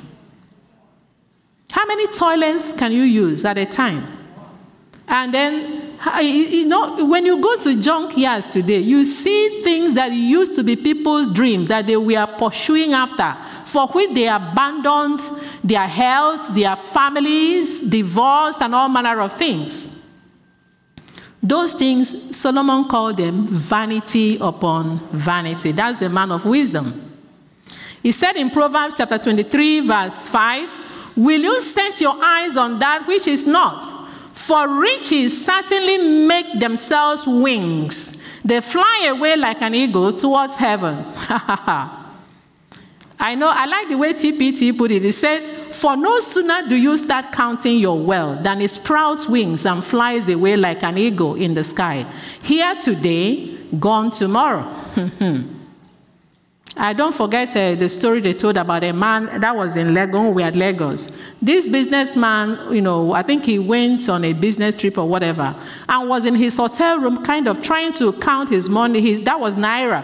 [1.69, 4.05] How many toilets can you use at a time?
[5.07, 10.55] And then, you know, when you go to junkyards today, you see things that used
[10.55, 13.35] to be people's dreams that they were pursuing after,
[13.65, 15.21] for which they abandoned
[15.63, 20.03] their health, their families, divorced, and all manner of things.
[21.41, 25.71] Those things, Solomon called them vanity upon vanity.
[25.71, 27.01] That's the man of wisdom.
[28.01, 33.07] He said in Proverbs chapter 23, verse 5, Will you set your eyes on that
[33.07, 33.94] which is not?
[34.35, 38.21] For riches certainly make themselves wings.
[38.43, 41.03] They fly away like an eagle towards heaven.
[43.17, 45.03] I know, I like the way TPT put it.
[45.03, 49.65] He said, For no sooner do you start counting your wealth than it sprouts wings
[49.65, 52.05] and flies away like an eagle in the sky.
[52.41, 54.69] Here today, gone tomorrow.
[56.77, 60.35] I don't forget uh, the story they told about a man that was in Lagos.
[60.35, 61.17] We had Lagos.
[61.41, 65.55] This businessman, you know, I think he went on a business trip or whatever,
[65.87, 68.99] and was in his hotel room, kind of trying to count his money.
[68.99, 70.03] His, that was naira.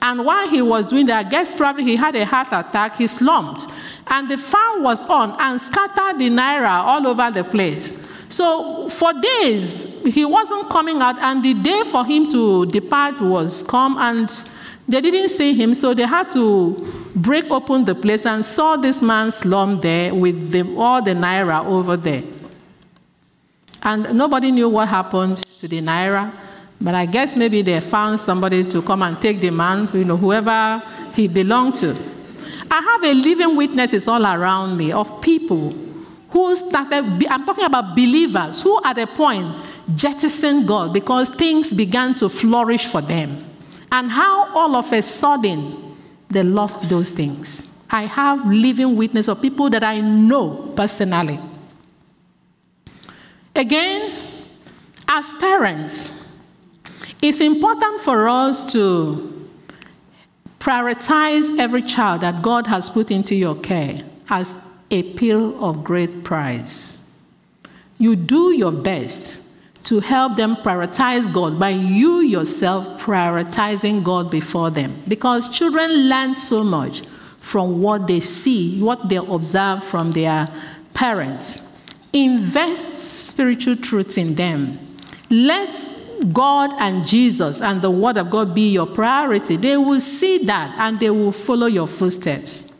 [0.00, 2.96] And while he was doing that, I guess probably he had a heart attack.
[2.96, 3.66] He slumped,
[4.06, 8.06] and the fan was on and scattered the naira all over the place.
[8.30, 13.62] So for days he wasn't coming out, and the day for him to depart was
[13.62, 14.30] come and
[14.88, 19.02] they didn't see him, so they had to break open the place and saw this
[19.02, 22.22] man slumped there with the, all the naira over there.
[23.82, 26.32] And nobody knew what happened to the naira,
[26.80, 30.16] but I guess maybe they found somebody to come and take the man, you know,
[30.16, 30.82] whoever
[31.14, 31.94] he belonged to.
[32.70, 35.74] I have a living witnesses all around me of people
[36.30, 39.54] who started, I'm talking about believers who at a point
[39.94, 43.47] jettisoned God because things began to flourish for them
[43.90, 45.96] and how all of a sudden
[46.28, 47.78] they lost those things.
[47.90, 51.38] I have living witness of people that I know personally.
[53.54, 54.12] Again,
[55.08, 56.22] as parents,
[57.22, 59.48] it's important for us to
[60.60, 66.24] prioritize every child that God has put into your care as a pill of great
[66.24, 67.04] price.
[67.98, 69.47] You do your best
[69.84, 74.94] to help them prioritize God by you yourself prioritizing God before them.
[75.06, 77.02] Because children learn so much
[77.38, 80.48] from what they see, what they observe from their
[80.94, 81.78] parents.
[82.12, 84.78] Invest spiritual truths in them.
[85.30, 85.70] Let
[86.32, 89.56] God and Jesus and the Word of God be your priority.
[89.56, 92.72] They will see that and they will follow your footsteps.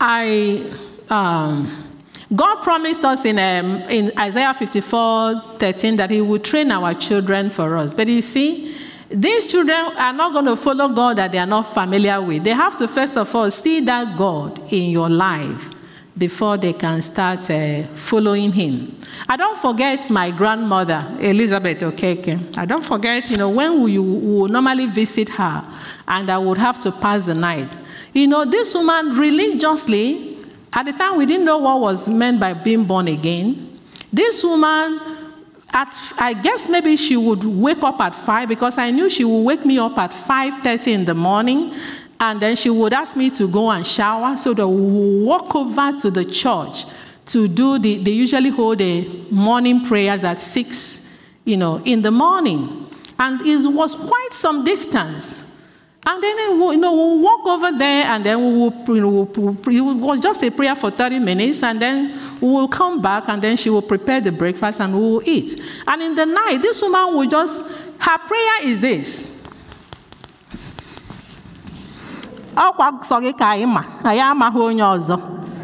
[0.00, 0.72] I.
[1.08, 1.91] Um,
[2.34, 7.50] God promised us in, um, in Isaiah 54 13 that He would train our children
[7.50, 7.92] for us.
[7.92, 8.74] But you see,
[9.10, 12.44] these children are not going to follow God that they are not familiar with.
[12.44, 15.70] They have to, first of all, see that God in your life
[16.16, 18.96] before they can start uh, following Him.
[19.28, 22.56] I don't forget my grandmother, Elizabeth Okeke.
[22.56, 25.64] I don't forget, you know, when we, we would normally visit her
[26.08, 27.68] and I would have to pass the night.
[28.14, 30.31] You know, this woman religiously
[30.72, 33.78] at the time, we didn't know what was meant by being born again.
[34.12, 35.00] This woman,
[35.72, 39.42] at, I guess maybe she would wake up at 5 because I knew she would
[39.42, 41.74] wake me up at 5.30 in the morning
[42.20, 45.92] and then she would ask me to go and shower so that we walk over
[45.98, 46.84] to the church
[47.26, 52.10] to do the, they usually hold a morning prayers at 6, you know, in the
[52.10, 52.86] morning.
[53.18, 55.51] And it was quite some distance.
[56.04, 59.22] And then you know, we'll walk over there and then we will, you know,
[59.66, 63.40] it was just a prayer for 30 minutes and then we will come back and
[63.40, 65.62] then she will prepare the breakfast and we will eat.
[65.86, 69.28] And in the night, this woman will just, her prayer is this.
[72.56, 75.16] ọkwa sọ gị ka anyị ma anyị amaghị onye ọzọ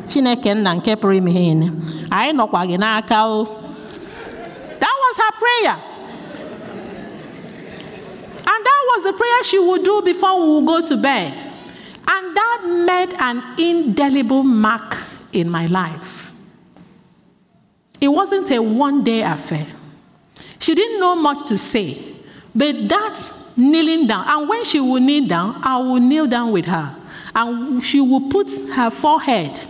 [0.08, 1.52] chineke nna nke pụrụ ime ihe
[2.10, 3.44] anyị nọkwa gị n'aka o
[4.80, 5.76] that was her prayer
[8.52, 11.32] and that was the prayer she would do before we would go to bed.
[12.10, 14.96] And that made an indelible mark
[15.32, 16.32] in my life.
[18.00, 19.66] It wasn't a one day affair.
[20.60, 21.98] She didn't know much to say,
[22.54, 26.66] but that kneeling down, and when she would kneel down, I would kneel down with
[26.66, 26.96] her,
[27.34, 29.60] and she would put her forehead.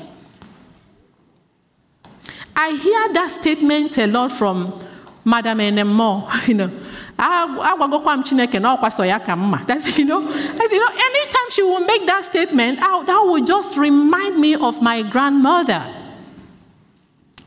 [2.54, 4.78] I hear that statement a lot from
[5.24, 6.70] Madam Enemo, you know,
[7.18, 9.66] agwagokwa m chineke na ọkwa so ya ka mma.
[9.66, 13.76] That's you know, that's, you know anytime she will make that statement that would just
[13.76, 15.82] remind me of my grandmother.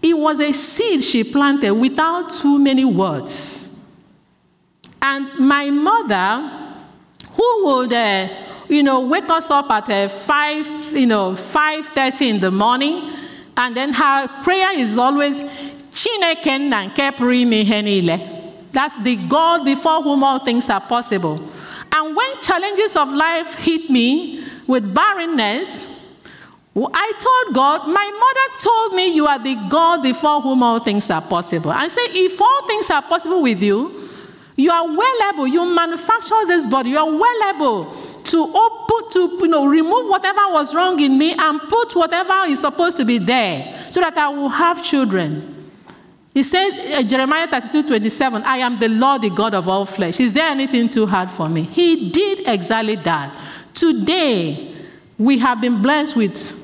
[0.01, 3.73] It was a seed she planted without too many words.
[5.01, 6.51] And my mother,
[7.33, 8.27] who would, uh,
[8.67, 13.11] you know, wake us up at uh, 5, you know, 5.30 in the morning,
[13.57, 15.43] and then her prayer is always,
[15.91, 18.40] Chineke nke pụrụ
[18.71, 21.39] That's the God before whom all things are possible.
[21.91, 25.99] And when challenges of life hit me with barrenness,
[26.75, 31.09] I told God, my mother told me you are the God before whom all things
[31.09, 31.69] are possible.
[31.69, 34.09] I say, if all things are possible with you,
[34.55, 37.85] you are well able, you manufacture this body, you are well able
[38.23, 42.61] to open, to you know, remove whatever was wrong in me and put whatever is
[42.61, 45.60] supposed to be there so that I will have children.
[46.33, 50.19] He said, uh, Jeremiah 32 27, I am the Lord, the God of all flesh.
[50.19, 51.63] Is there anything too hard for me?
[51.63, 53.37] He did exactly that.
[53.73, 54.73] Today,
[55.17, 56.57] we have been blessed with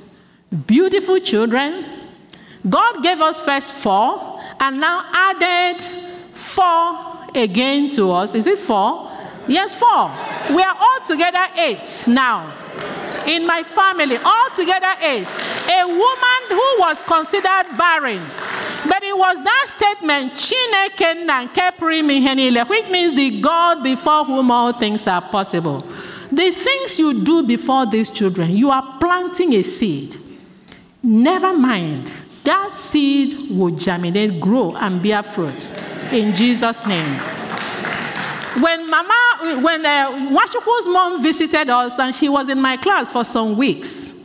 [0.66, 1.86] beautiful children.
[2.68, 5.82] God gave us first four and now added
[6.34, 8.36] four again to us.
[8.36, 9.12] Is it four?
[9.48, 10.12] Yes, four.
[10.56, 12.54] We are all together eight now.
[13.26, 15.28] In my family, all together eight.
[15.70, 18.22] A woman who was considered barren
[18.86, 20.34] but it was that statement,
[22.70, 25.82] which means the God before whom all things are possible.
[26.32, 30.18] The things you do before these children, you are planting a seed.
[31.02, 32.12] Never mind,
[32.44, 35.74] that seed will germinate, grow, and bear fruit.
[36.12, 37.20] In Jesus' name.
[38.62, 43.24] When Mama, when uh, Wachukwu's mom visited us and she was in my class for
[43.24, 44.17] some weeks,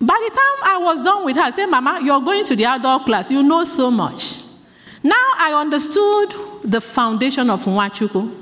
[0.00, 2.66] by the time I was done with her, I said, Mama, you're going to the
[2.66, 3.30] adult class.
[3.30, 4.42] You know so much.
[5.02, 8.32] Now I understood the foundation of Nwachukwu,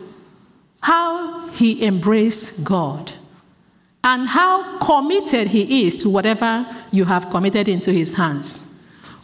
[0.81, 3.13] how he embraced God,
[4.05, 8.63] and how committed he is to whatever you have committed into his hands.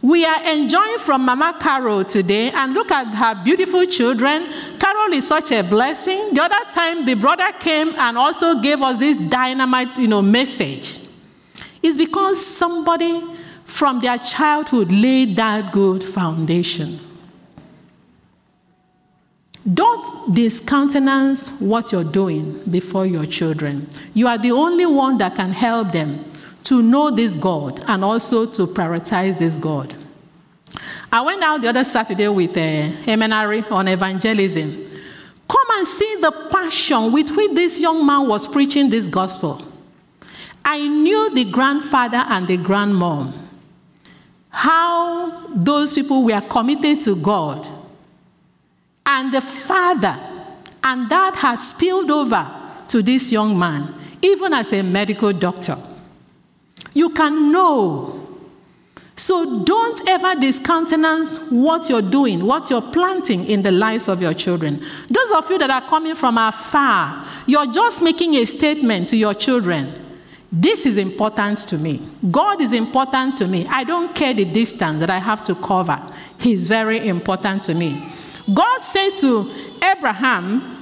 [0.01, 4.51] We are enjoying from Mama Carol today, and look at her beautiful children.
[4.79, 6.33] Carol is such a blessing.
[6.33, 11.02] The other time, the brother came and also gave us this dynamite, you know, message
[11.83, 13.21] is because somebody
[13.65, 16.99] from their childhood laid that good foundation.
[19.71, 23.87] Don't discountenance what you're doing before your children.
[24.13, 26.25] You are the only one that can help them
[26.65, 29.93] to know this God and also to prioritize this God.
[31.11, 34.71] I went out the other Saturday with uh, a seminary on evangelism.
[35.47, 39.61] Come and see the passion with which this young man was preaching this gospel.
[40.65, 43.33] I knew the grandfather and the grandmom,
[44.49, 47.67] how those people were committed to God.
[49.05, 50.17] And the father,
[50.83, 52.47] and that has spilled over
[52.87, 55.77] to this young man, even as a medical doctor.
[56.93, 58.19] You can know.
[59.15, 64.33] So don't ever discountenance what you're doing, what you're planting in the lives of your
[64.33, 64.81] children.
[65.09, 69.33] Those of you that are coming from afar, you're just making a statement to your
[69.33, 70.02] children.
[70.55, 71.99] This is important to me.
[72.29, 73.65] God is important to me.
[73.67, 75.99] I don't care the distance that I have to cover.
[76.37, 77.99] He's very important to me.
[78.53, 79.51] God said to
[79.81, 80.77] Abraham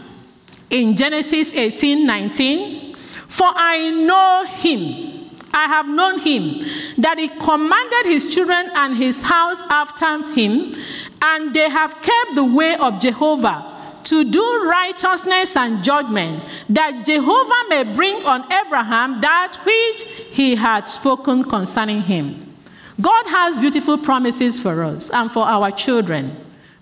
[0.69, 6.57] in Genesis 18 19, For I know him, I have known him,
[6.97, 10.76] that he commanded his children and his house after him,
[11.22, 13.70] and they have kept the way of Jehovah
[14.06, 20.88] to do righteousness and judgment, that Jehovah may bring on Abraham that which he had
[20.88, 22.56] spoken concerning him.
[22.99, 26.36] God has beautiful promises for us and for our children,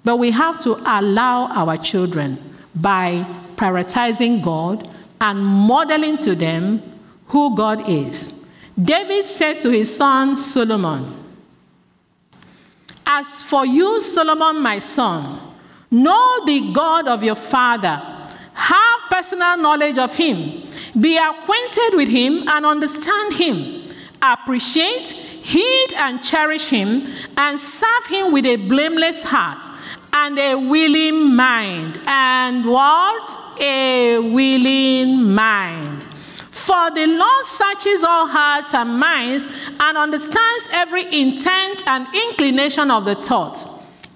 [0.03, 2.37] but we have to allow our children
[2.75, 4.89] by prioritizing God
[5.21, 6.81] and modeling to them
[7.27, 8.47] who God is.
[8.81, 11.13] David said to his son Solomon,
[13.05, 15.48] As for you, Solomon, my son,
[15.91, 18.01] Know the God of your father.
[18.53, 20.63] Have personal knowledge of him.
[20.99, 23.87] Be acquainted with him and understand him.
[24.21, 27.01] Appreciate, heed, and cherish him,
[27.37, 29.65] and serve him with a blameless heart
[30.13, 31.99] and a willing mind.
[32.05, 36.03] And was a willing mind.
[36.51, 39.47] For the Lord searches all hearts and minds
[39.79, 43.67] and understands every intent and inclination of the thoughts.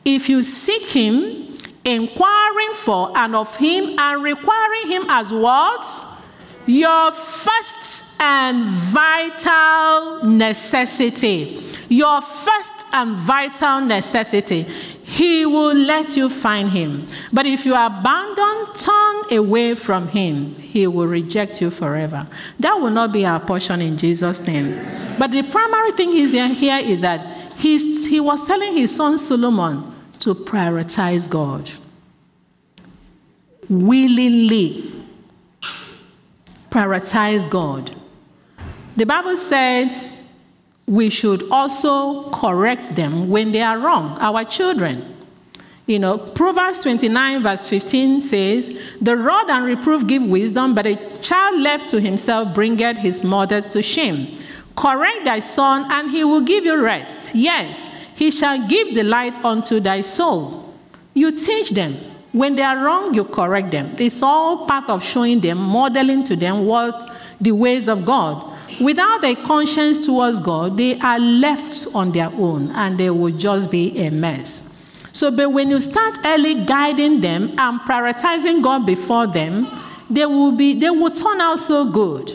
[0.04, 1.53] If you seek him,
[1.86, 5.86] inquiring for and of him and requiring him as what?
[6.66, 11.62] Your first and vital necessity.
[11.90, 14.64] Your first and vital necessity.
[15.04, 17.06] He will let you find him.
[17.34, 22.26] But if you abandon, turn away from him, he will reject you forever.
[22.60, 24.74] That will not be our portion in Jesus' name.
[25.20, 29.93] But the primary thing is here is that he was telling his son Solomon
[30.24, 31.70] to prioritize God
[33.70, 34.92] willingly.
[36.70, 37.96] Prioritize God.
[38.96, 39.94] The Bible said
[40.88, 45.10] we should also correct them when they are wrong, our children.
[45.86, 50.96] You know, Proverbs 29, verse 15 says, The rod and reproof give wisdom, but a
[51.20, 54.38] child left to himself bringeth his mother to shame.
[54.76, 57.36] Correct thy son, and he will give you rest.
[57.36, 57.86] Yes,
[58.16, 60.74] he shall give the light unto thy soul.
[61.14, 61.96] You teach them.
[62.32, 63.94] When they are wrong, you correct them.
[64.00, 67.04] It's all part of showing them, modeling to them what
[67.40, 68.52] the ways of God.
[68.82, 73.70] Without a conscience towards God, they are left on their own and they will just
[73.70, 74.76] be a mess.
[75.12, 79.68] So, but when you start early guiding them and prioritizing God before them,
[80.10, 82.32] they will be they will turn out so good.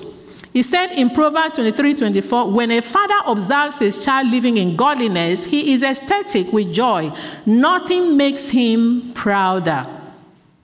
[0.59, 5.45] He said in Proverbs 23 24, when a father observes his child living in godliness,
[5.45, 7.13] he is ecstatic with joy.
[7.47, 9.87] Nothing makes him prouder.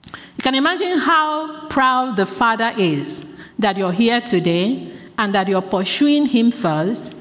[0.05, 5.61] You can imagine how proud the father is that you're here today and that you're
[5.61, 7.15] pursuing him first.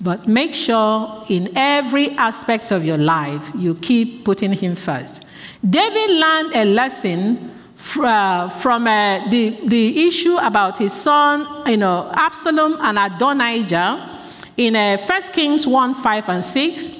[0.00, 5.24] But make sure in every aspect of your life you keep putting him first.
[5.68, 12.76] David learned a lesson from uh, the, the issue about his son, you know, Absalom
[12.80, 14.20] and Adonijah
[14.56, 16.94] in uh, 1 Kings 1 5 and 6.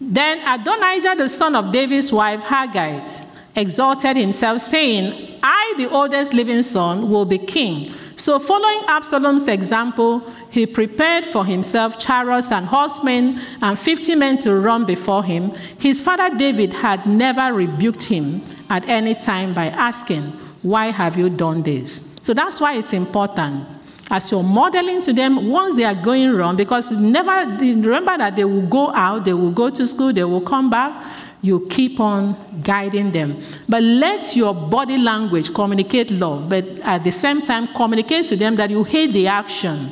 [0.00, 6.62] Then Adonijah, the son of David's wife, Haggith, exalted himself, saying, I, the oldest living
[6.62, 7.92] son, will be king.
[8.16, 10.20] So, following Absalom's example,
[10.50, 15.50] he prepared for himself chariots and horsemen and 50 men to run before him.
[15.78, 18.40] His father David had never rebuked him
[18.70, 20.22] at any time by asking,
[20.62, 22.16] Why have you done this?
[22.22, 23.68] So, that's why it's important.
[24.10, 28.44] As you're modeling to them, once they are going wrong, because never remember that they
[28.44, 31.06] will go out, they will go to school, they will come back
[31.44, 33.36] you keep on guiding them.
[33.68, 38.56] But let your body language communicate love, but at the same time, communicate to them
[38.56, 39.90] that you hate the action.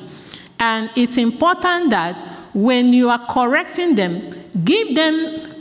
[0.59, 2.19] And it's important that
[2.55, 4.33] when you are correcting them,
[4.65, 5.52] give them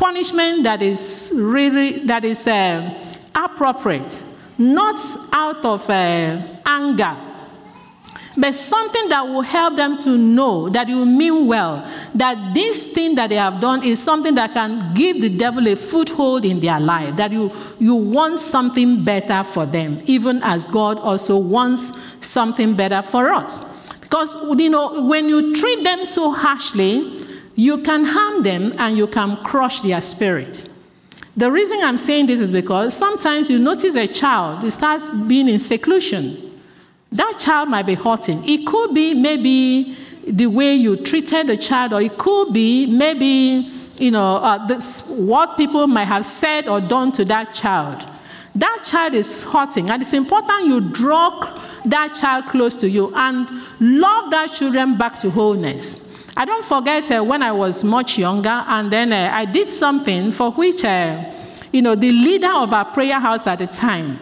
[0.00, 2.94] punishment that is really that is uh,
[3.34, 4.22] appropriate,
[4.58, 4.96] not
[5.32, 7.16] out of uh, anger
[8.36, 13.14] but something that will help them to know that you mean well, that this thing
[13.16, 16.78] that they have done is something that can give the devil a foothold in their
[16.78, 22.74] life, that you, you want something better for them, even as God also wants something
[22.74, 23.68] better for us.
[24.00, 27.19] Because, you know, when you treat them so harshly,
[27.60, 30.68] you can harm them and you can crush their spirit.
[31.36, 35.58] The reason I'm saying this is because sometimes you notice a child starts being in
[35.60, 36.50] seclusion
[37.12, 38.48] that child might be hurting.
[38.48, 39.96] It could be maybe
[40.26, 45.08] the way you treated the child, or it could be maybe you know uh, this,
[45.08, 48.06] what people might have said or done to that child.
[48.54, 53.50] That child is hurting, and it's important you draw that child close to you and
[53.80, 56.09] love that children back to wholeness.
[56.36, 60.32] I don't forget uh, when I was much younger, and then uh, I did something
[60.32, 61.24] for which, uh,
[61.72, 64.18] you know, the leader of our prayer house at the time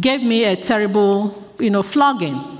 [0.00, 2.58] gave me a terrible you know, flogging.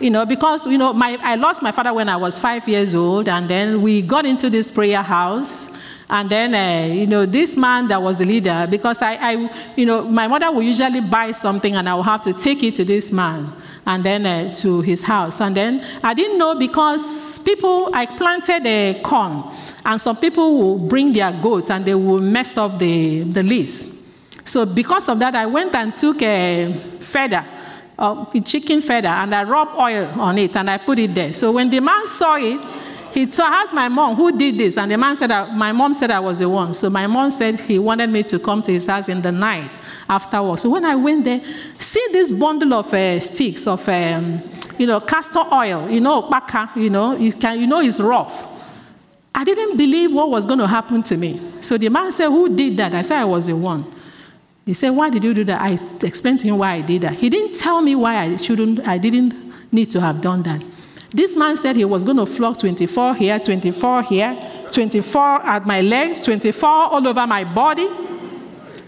[0.00, 2.94] You know, because, you know, my, I lost my father when I was five years
[2.94, 5.76] old, and then we got into this prayer house.
[6.10, 9.84] And then, uh, you know, this man that was the leader, because I, I, you
[9.84, 12.84] know, my mother would usually buy something and I would have to take it to
[12.84, 13.52] this man
[13.84, 15.40] and then uh, to his house.
[15.42, 19.50] And then I didn't know because people, I planted a corn
[19.84, 24.02] and some people will bring their goats and they will mess up the, the list.
[24.44, 27.44] So because of that, I went and took a feather
[27.98, 31.32] uh, chicken feather and I rub oil on it and I put it there.
[31.34, 32.60] So when the man saw it,
[33.12, 34.76] he asked my mom, who did this?
[34.76, 36.74] And the man said, my mom said I was the one.
[36.74, 39.78] So my mom said he wanted me to come to his house in the night
[40.08, 40.62] afterwards.
[40.62, 41.42] So when I went there,
[41.78, 44.42] see this bundle of uh, sticks of, um,
[44.78, 48.46] you know, castor oil, you know, baka, you know, you, can, you know it's rough.
[49.34, 51.40] I didn't believe what was going to happen to me.
[51.60, 52.94] So the man said, who did that?
[52.94, 53.84] I said I was the one.
[54.68, 55.62] He said, Why did you do that?
[55.62, 57.14] I explained to him why I did that.
[57.14, 59.32] He didn't tell me why I shouldn't, I didn't
[59.72, 60.62] need to have done that.
[61.10, 65.80] This man said he was going to flog 24 here, 24 here, 24 at my
[65.80, 67.88] legs, 24 all over my body.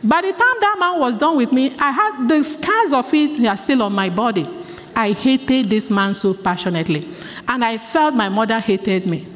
[0.03, 3.47] By the time that man was done with me, I had the scars of it
[3.47, 4.49] are still on my body.
[4.95, 7.09] I hated this man so passionately.
[7.49, 9.27] And I felt my mother hated me.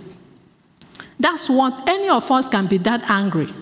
[1.18, 3.52] That's what any of us can be that angry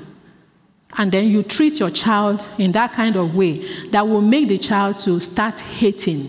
[0.99, 4.59] and then you treat your child in that kind of way that will make the
[4.59, 6.29] child to start hating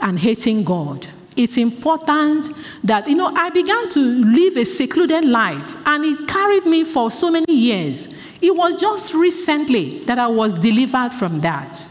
[0.00, 1.06] and hating God
[1.38, 2.50] it's important
[2.84, 7.10] that, you know, I began to live a secluded life and it carried me for
[7.10, 8.14] so many years.
[8.40, 11.86] It was just recently that I was delivered from that.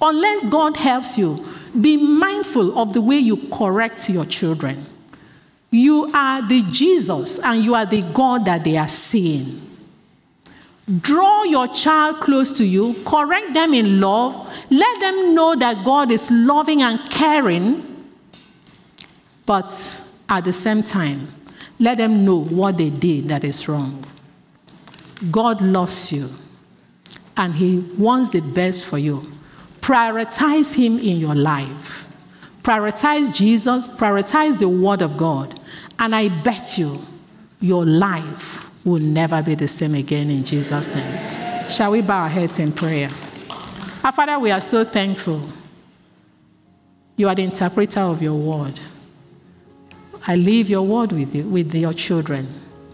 [0.00, 1.44] Unless God helps you,
[1.80, 4.86] be mindful of the way you correct your children.
[5.70, 9.60] You are the Jesus and you are the God that they are seeing.
[11.00, 16.10] Draw your child close to you, correct them in love, let them know that God
[16.10, 17.93] is loving and caring,
[19.46, 21.28] but at the same time,
[21.78, 24.04] let them know what they did that is wrong.
[25.30, 26.28] God loves you
[27.36, 29.30] and He wants the best for you.
[29.80, 32.06] Prioritize Him in your life.
[32.62, 35.60] Prioritize Jesus, prioritize the Word of God,
[35.98, 36.98] and I bet you
[37.60, 41.68] your life will never be the same again in Jesus' name.
[41.68, 43.10] Shall we bow our heads in prayer?
[44.02, 45.42] Our Father, we are so thankful.
[47.16, 48.78] You are the interpreter of your word.
[50.26, 52.48] I leave your word with you, with your children,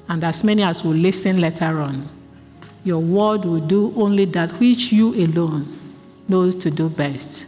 [0.08, 2.08] and as many as will listen later on.
[2.82, 5.76] Your word will do only that which you alone
[6.28, 7.46] knows to do best.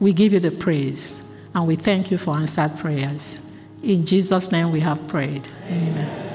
[0.00, 1.22] We give you the praise
[1.54, 3.50] and we thank you for answered prayers.
[3.82, 5.46] In Jesus' name we have prayed.
[5.66, 6.29] Amen.